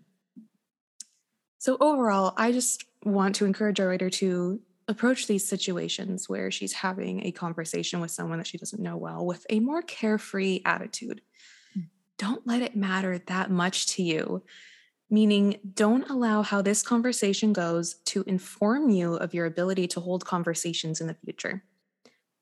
So, 1.58 1.76
overall, 1.80 2.34
I 2.36 2.52
just 2.52 2.84
want 3.04 3.36
to 3.36 3.44
encourage 3.44 3.80
our 3.80 3.88
writer 3.88 4.10
to 4.10 4.60
approach 4.88 5.26
these 5.26 5.46
situations 5.46 6.28
where 6.28 6.50
she's 6.50 6.72
having 6.72 7.26
a 7.26 7.32
conversation 7.32 8.00
with 8.00 8.10
someone 8.10 8.38
that 8.38 8.46
she 8.46 8.58
doesn't 8.58 8.82
know 8.82 8.96
well 8.96 9.24
with 9.24 9.44
a 9.50 9.60
more 9.60 9.82
carefree 9.82 10.60
attitude. 10.64 11.20
Mm. 11.76 11.86
Don't 12.18 12.46
let 12.46 12.62
it 12.62 12.76
matter 12.76 13.18
that 13.18 13.50
much 13.50 13.88
to 13.94 14.02
you, 14.02 14.42
meaning, 15.10 15.58
don't 15.74 16.08
allow 16.08 16.42
how 16.42 16.62
this 16.62 16.82
conversation 16.82 17.52
goes 17.52 17.94
to 18.06 18.22
inform 18.26 18.90
you 18.90 19.14
of 19.14 19.34
your 19.34 19.46
ability 19.46 19.88
to 19.88 20.00
hold 20.00 20.24
conversations 20.24 21.00
in 21.00 21.06
the 21.06 21.16
future. 21.24 21.64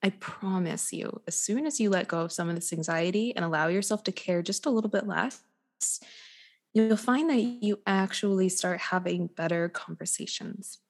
I 0.03 0.11
promise 0.11 0.93
you, 0.93 1.23
as 1.27 1.41
soon 1.41 1.67
as 1.67 1.81
you 1.81 1.89
let 1.89 2.09
go 2.09 2.21
of 2.21 2.33
some 2.33 2.51
of 2.51 2.55
this 2.57 2.75
anxiety 2.75 3.35
and 3.35 3.43
allow 3.43 3.69
yourself 3.69 4.05
to 4.05 4.13
care 4.13 4.43
just 4.43 4.67
a 4.67 4.71
little 4.71 4.91
bit 4.91 5.07
less, 5.07 5.41
you'll 6.75 6.97
find 6.97 7.31
that 7.31 7.41
you 7.41 7.79
actually 7.87 8.49
start 8.49 8.81
having 8.81 9.29
better 9.29 9.69
conversations. 9.69 10.81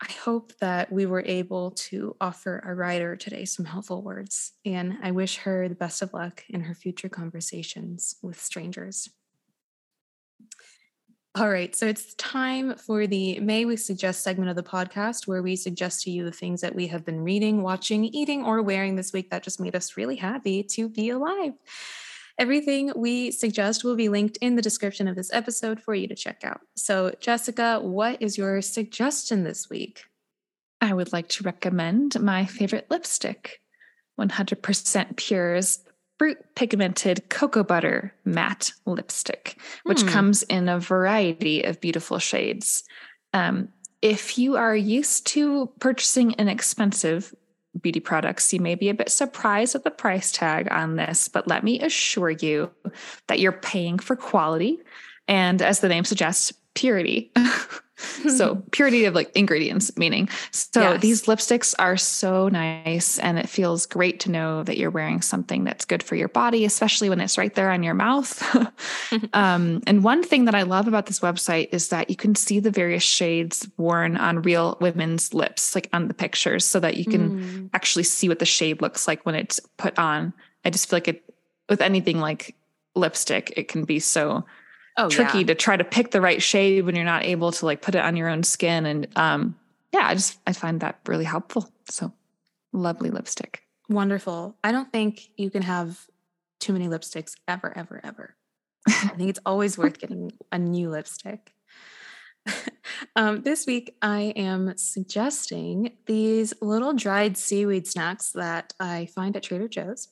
I 0.00 0.12
hope 0.12 0.52
that 0.60 0.92
we 0.92 1.06
were 1.06 1.24
able 1.26 1.72
to 1.72 2.16
offer 2.20 2.62
our 2.64 2.74
writer 2.74 3.16
today 3.16 3.44
some 3.44 3.64
helpful 3.64 4.02
words, 4.02 4.52
and 4.64 4.98
I 5.02 5.10
wish 5.10 5.38
her 5.38 5.68
the 5.68 5.74
best 5.74 6.00
of 6.00 6.12
luck 6.12 6.44
in 6.48 6.60
her 6.60 6.74
future 6.74 7.08
conversations 7.08 8.16
with 8.22 8.40
strangers. 8.40 9.08
All 11.34 11.50
right, 11.50 11.74
so 11.74 11.86
it's 11.86 12.14
time 12.14 12.76
for 12.76 13.06
the 13.06 13.40
May 13.40 13.64
We 13.64 13.76
Suggest 13.76 14.22
segment 14.22 14.48
of 14.48 14.56
the 14.56 14.62
podcast 14.62 15.26
where 15.26 15.42
we 15.42 15.56
suggest 15.56 16.02
to 16.04 16.10
you 16.10 16.24
the 16.24 16.30
things 16.30 16.60
that 16.60 16.74
we 16.74 16.86
have 16.86 17.04
been 17.04 17.20
reading, 17.20 17.62
watching, 17.62 18.04
eating, 18.04 18.44
or 18.44 18.62
wearing 18.62 18.96
this 18.96 19.12
week 19.12 19.30
that 19.30 19.42
just 19.42 19.60
made 19.60 19.74
us 19.74 19.96
really 19.96 20.16
happy 20.16 20.62
to 20.62 20.88
be 20.88 21.10
alive. 21.10 21.54
Everything 22.38 22.92
we 22.94 23.30
suggest 23.30 23.82
will 23.82 23.96
be 23.96 24.08
linked 24.08 24.36
in 24.38 24.56
the 24.56 24.62
description 24.62 25.08
of 25.08 25.16
this 25.16 25.32
episode 25.32 25.80
for 25.80 25.94
you 25.94 26.06
to 26.08 26.14
check 26.14 26.42
out. 26.44 26.60
So, 26.76 27.12
Jessica, 27.18 27.80
what 27.80 28.20
is 28.20 28.36
your 28.36 28.60
suggestion 28.60 29.44
this 29.44 29.70
week? 29.70 30.04
I 30.80 30.92
would 30.92 31.12
like 31.12 31.28
to 31.30 31.44
recommend 31.44 32.20
my 32.20 32.44
favorite 32.44 32.86
lipstick 32.90 33.60
100% 34.20 35.16
Pure's 35.16 35.80
fruit 36.18 36.38
pigmented 36.54 37.28
cocoa 37.28 37.62
butter 37.62 38.14
matte 38.24 38.72
lipstick, 38.86 39.58
which 39.84 40.02
hmm. 40.02 40.08
comes 40.08 40.42
in 40.44 40.68
a 40.68 40.80
variety 40.80 41.62
of 41.62 41.80
beautiful 41.80 42.18
shades. 42.18 42.84
Um, 43.32 43.68
if 44.02 44.38
you 44.38 44.56
are 44.56 44.76
used 44.76 45.26
to 45.28 45.70
purchasing 45.80 46.32
inexpensive 46.32 47.34
beauty 47.86 48.00
products, 48.00 48.52
you 48.52 48.58
may 48.58 48.74
be 48.74 48.88
a 48.88 48.94
bit 48.94 49.08
surprised 49.08 49.76
at 49.76 49.84
the 49.84 49.92
price 49.92 50.32
tag 50.32 50.66
on 50.72 50.96
this, 50.96 51.28
but 51.28 51.46
let 51.46 51.62
me 51.62 51.78
assure 51.80 52.30
you 52.30 52.68
that 53.28 53.38
you're 53.38 53.52
paying 53.52 53.96
for 53.96 54.16
quality. 54.16 54.80
And 55.28 55.62
as 55.62 55.78
the 55.78 55.88
name 55.88 56.04
suggests, 56.04 56.52
purity. 56.74 57.30
so 57.96 58.56
purity 58.72 59.04
of 59.04 59.14
like 59.14 59.30
ingredients 59.34 59.96
meaning 59.96 60.28
so 60.50 60.80
yes. 60.80 61.00
these 61.00 61.22
lipsticks 61.24 61.74
are 61.78 61.96
so 61.96 62.48
nice 62.48 63.18
and 63.18 63.38
it 63.38 63.48
feels 63.48 63.86
great 63.86 64.20
to 64.20 64.30
know 64.30 64.62
that 64.62 64.76
you're 64.76 64.90
wearing 64.90 65.22
something 65.22 65.64
that's 65.64 65.84
good 65.84 66.02
for 66.02 66.14
your 66.14 66.28
body 66.28 66.64
especially 66.64 67.08
when 67.08 67.20
it's 67.20 67.38
right 67.38 67.54
there 67.54 67.70
on 67.70 67.82
your 67.82 67.94
mouth 67.94 68.42
um, 69.32 69.82
and 69.86 70.04
one 70.04 70.22
thing 70.22 70.44
that 70.44 70.54
i 70.54 70.62
love 70.62 70.86
about 70.86 71.06
this 71.06 71.20
website 71.20 71.68
is 71.72 71.88
that 71.88 72.10
you 72.10 72.16
can 72.16 72.34
see 72.34 72.60
the 72.60 72.70
various 72.70 73.02
shades 73.02 73.68
worn 73.76 74.16
on 74.16 74.42
real 74.42 74.76
women's 74.80 75.32
lips 75.32 75.74
like 75.74 75.88
on 75.92 76.08
the 76.08 76.14
pictures 76.14 76.64
so 76.64 76.78
that 76.80 76.96
you 76.96 77.04
can 77.04 77.40
mm. 77.40 77.70
actually 77.72 78.02
see 78.02 78.28
what 78.28 78.38
the 78.38 78.46
shade 78.46 78.82
looks 78.82 79.08
like 79.08 79.24
when 79.24 79.34
it's 79.34 79.60
put 79.78 79.98
on 79.98 80.32
i 80.64 80.70
just 80.70 80.88
feel 80.88 80.96
like 80.96 81.08
it 81.08 81.22
with 81.68 81.80
anything 81.80 82.18
like 82.18 82.54
lipstick 82.94 83.52
it 83.56 83.68
can 83.68 83.84
be 83.84 83.98
so 83.98 84.44
oh, 84.96 85.08
tricky 85.08 85.38
yeah. 85.38 85.46
to 85.46 85.54
try 85.54 85.76
to 85.76 85.84
pick 85.84 86.10
the 86.10 86.20
right 86.20 86.42
shade 86.42 86.84
when 86.84 86.94
you're 86.94 87.04
not 87.04 87.24
able 87.24 87.52
to 87.52 87.66
like 87.66 87.82
put 87.82 87.94
it 87.94 88.04
on 88.04 88.16
your 88.16 88.28
own 88.28 88.42
skin. 88.42 88.86
And 88.86 89.08
um, 89.16 89.56
yeah, 89.92 90.06
I 90.06 90.14
just 90.14 90.38
I 90.46 90.52
find 90.52 90.80
that 90.80 91.00
really 91.06 91.24
helpful. 91.24 91.70
So 91.88 92.12
lovely 92.72 93.10
lipstick. 93.10 93.62
Wonderful. 93.88 94.56
I 94.64 94.72
don't 94.72 94.92
think 94.92 95.30
you 95.36 95.50
can 95.50 95.62
have 95.62 96.06
too 96.60 96.72
many 96.72 96.88
lipsticks 96.88 97.34
ever, 97.46 97.76
ever, 97.76 98.00
ever. 98.02 98.34
I 98.88 99.08
think 99.16 99.30
it's 99.30 99.40
always 99.46 99.78
worth 99.78 99.98
getting 99.98 100.32
a 100.50 100.58
new 100.58 100.90
lipstick. 100.90 101.52
um, 103.16 103.42
this 103.42 103.66
week, 103.66 103.96
I 104.02 104.32
am 104.36 104.76
suggesting 104.76 105.96
these 106.06 106.54
little 106.60 106.92
dried 106.92 107.36
seaweed 107.36 107.86
snacks 107.86 108.32
that 108.32 108.72
I 108.78 109.06
find 109.14 109.36
at 109.36 109.42
Trader 109.42 109.68
Joe's. 109.68 110.08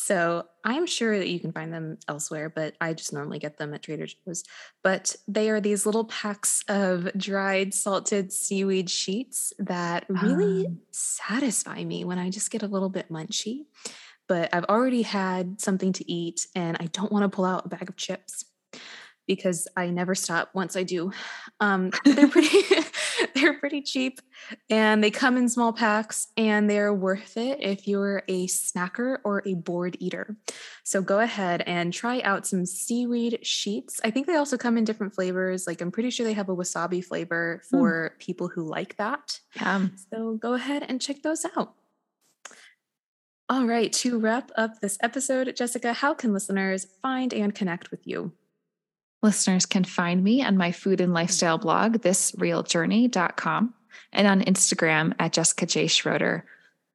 So 0.00 0.44
I'm 0.62 0.86
sure 0.86 1.18
that 1.18 1.28
you 1.28 1.40
can 1.40 1.50
find 1.50 1.74
them 1.74 1.98
elsewhere, 2.06 2.48
but 2.48 2.76
I 2.80 2.94
just 2.94 3.12
normally 3.12 3.40
get 3.40 3.58
them 3.58 3.74
at 3.74 3.82
Trader 3.82 4.06
Joe's. 4.06 4.44
But 4.84 5.16
they 5.26 5.50
are 5.50 5.60
these 5.60 5.86
little 5.86 6.04
packs 6.04 6.62
of 6.68 7.12
dried 7.16 7.74
salted 7.74 8.32
seaweed 8.32 8.88
sheets 8.88 9.52
that 9.58 10.06
really 10.08 10.66
um. 10.66 10.78
satisfy 10.92 11.82
me 11.82 12.04
when 12.04 12.16
I 12.16 12.30
just 12.30 12.52
get 12.52 12.62
a 12.62 12.68
little 12.68 12.88
bit 12.88 13.10
munchy. 13.10 13.64
But 14.28 14.54
I've 14.54 14.66
already 14.66 15.02
had 15.02 15.60
something 15.60 15.92
to 15.94 16.08
eat 16.08 16.46
and 16.54 16.76
I 16.78 16.84
don't 16.92 17.10
want 17.10 17.24
to 17.24 17.34
pull 17.34 17.44
out 17.44 17.66
a 17.66 17.68
bag 17.68 17.88
of 17.88 17.96
chips 17.96 18.44
because 19.26 19.66
I 19.76 19.90
never 19.90 20.14
stop 20.14 20.50
once 20.54 20.76
I 20.76 20.84
do. 20.84 21.10
Um, 21.58 21.90
they're 22.04 22.28
pretty 22.30 22.62
they're 23.34 23.58
pretty 23.58 23.82
cheap 23.82 24.20
and 24.70 25.02
they 25.02 25.10
come 25.10 25.36
in 25.36 25.48
small 25.48 25.72
packs 25.72 26.28
and 26.36 26.68
they're 26.68 26.94
worth 26.94 27.36
it 27.36 27.58
if 27.60 27.86
you're 27.86 28.22
a 28.28 28.46
snacker 28.46 29.18
or 29.24 29.42
a 29.46 29.54
bored 29.54 29.96
eater. 30.00 30.36
So 30.84 31.02
go 31.02 31.20
ahead 31.20 31.62
and 31.66 31.92
try 31.92 32.20
out 32.20 32.46
some 32.46 32.66
seaweed 32.66 33.40
sheets. 33.42 34.00
I 34.04 34.10
think 34.10 34.26
they 34.26 34.36
also 34.36 34.56
come 34.56 34.78
in 34.78 34.84
different 34.84 35.14
flavors. 35.14 35.66
Like 35.66 35.80
I'm 35.80 35.90
pretty 35.90 36.10
sure 36.10 36.24
they 36.24 36.32
have 36.32 36.48
a 36.48 36.56
wasabi 36.56 37.04
flavor 37.04 37.62
hmm. 37.70 37.76
for 37.76 38.14
mm. 38.14 38.18
people 38.18 38.48
who 38.48 38.62
like 38.62 38.96
that. 38.96 39.40
Yeah. 39.56 39.88
So 40.12 40.34
go 40.34 40.54
ahead 40.54 40.84
and 40.88 41.00
check 41.00 41.22
those 41.22 41.44
out. 41.56 41.74
All 43.50 43.64
right, 43.64 43.90
to 43.94 44.18
wrap 44.18 44.50
up 44.58 44.80
this 44.80 44.98
episode, 45.02 45.56
Jessica, 45.56 45.94
how 45.94 46.12
can 46.12 46.34
listeners 46.34 46.86
find 47.00 47.32
and 47.32 47.54
connect 47.54 47.90
with 47.90 48.06
you? 48.06 48.32
Listeners 49.22 49.66
can 49.66 49.84
find 49.84 50.22
me 50.22 50.42
on 50.44 50.56
my 50.56 50.70
food 50.70 51.00
and 51.00 51.12
lifestyle 51.12 51.58
blog, 51.58 51.98
thisrealjourney.com, 51.98 53.74
and 54.12 54.26
on 54.26 54.42
Instagram 54.42 55.14
at 55.18 55.32
Jessica 55.32 55.66
J. 55.66 55.86
Schroeder. 55.88 56.44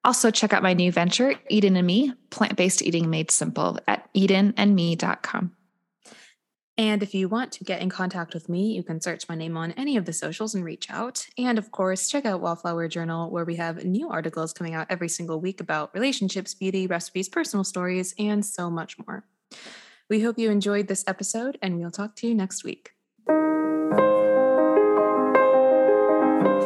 Also, 0.05 0.31
check 0.31 0.53
out 0.53 0.63
my 0.63 0.73
new 0.73 0.91
venture, 0.91 1.36
Eden 1.49 1.75
and 1.77 1.88
Me, 1.88 2.13
plant 2.29 2.57
based 2.57 2.81
eating 2.81 3.09
made 3.09 3.31
simple 3.31 3.79
at 3.88 4.13
edenandme.com. 4.13 5.55
And 6.75 7.03
if 7.03 7.13
you 7.13 7.29
want 7.29 7.51
to 7.53 7.63
get 7.63 7.81
in 7.81 7.89
contact 7.89 8.33
with 8.33 8.49
me, 8.49 8.73
you 8.73 8.81
can 8.81 8.99
search 8.99 9.29
my 9.29 9.36
name 9.36 9.55
on 9.55 9.73
any 9.73 9.95
of 9.95 10.05
the 10.05 10.13
socials 10.13 10.55
and 10.55 10.65
reach 10.65 10.89
out. 10.89 11.27
And 11.38 11.59
of 11.59 11.71
course, 11.71 12.09
check 12.09 12.25
out 12.25 12.41
Wallflower 12.41 12.88
Journal, 12.88 13.29
where 13.29 13.45
we 13.45 13.57
have 13.57 13.86
new 13.86 14.09
articles 14.09 14.53
coming 14.53 14.73
out 14.73 14.88
every 14.89 15.09
single 15.09 15.39
week 15.39 15.62
about 15.62 15.93
relationships, 15.93 16.55
beauty, 16.55 16.88
recipes, 16.88 17.29
personal 17.29 17.63
stories, 17.63 18.15
and 18.17 18.43
so 18.43 18.71
much 18.71 18.97
more. 19.05 19.23
We 20.13 20.21
hope 20.21 20.38
you 20.38 20.52
enjoyed 20.52 20.88
this 20.88 21.04
episode, 21.08 21.58
and 21.60 21.80
we'll 21.80 21.89
talk 21.89 22.15
to 22.17 22.28
you 22.28 22.36
next 22.36 22.63
week. 22.63 22.91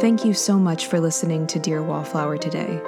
Thank 0.02 0.26
you 0.26 0.34
so 0.34 0.60
much 0.60 0.88
for 0.88 1.00
listening 1.00 1.48
to 1.48 1.58
Dear 1.58 1.82
Wallflower 1.82 2.38
today. 2.40 2.82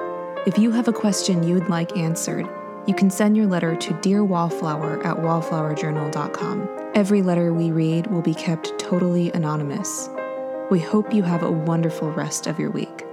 If 0.45 0.57
you 0.57 0.71
have 0.71 0.89
a 0.89 0.91
question 0.91 1.43
you'd 1.43 1.69
like 1.69 1.95
answered, 1.95 2.45
you 2.85 2.93
can 2.93 3.09
send 3.09 3.37
your 3.37 3.47
letter 3.47 3.73
to 3.73 3.93
Dear 4.01 4.25
Wallflower 4.25 5.01
at 5.07 5.15
wallflowerjournal.com. 5.15 6.91
Every 6.93 7.21
letter 7.21 7.53
we 7.53 7.71
read 7.71 8.07
will 8.07 8.21
be 8.21 8.33
kept 8.33 8.77
totally 8.77 9.31
anonymous. 9.31 10.09
We 10.69 10.79
hope 10.79 11.13
you 11.13 11.23
have 11.23 11.43
a 11.43 11.49
wonderful 11.49 12.11
rest 12.11 12.47
of 12.47 12.59
your 12.59 12.71
week. 12.71 13.05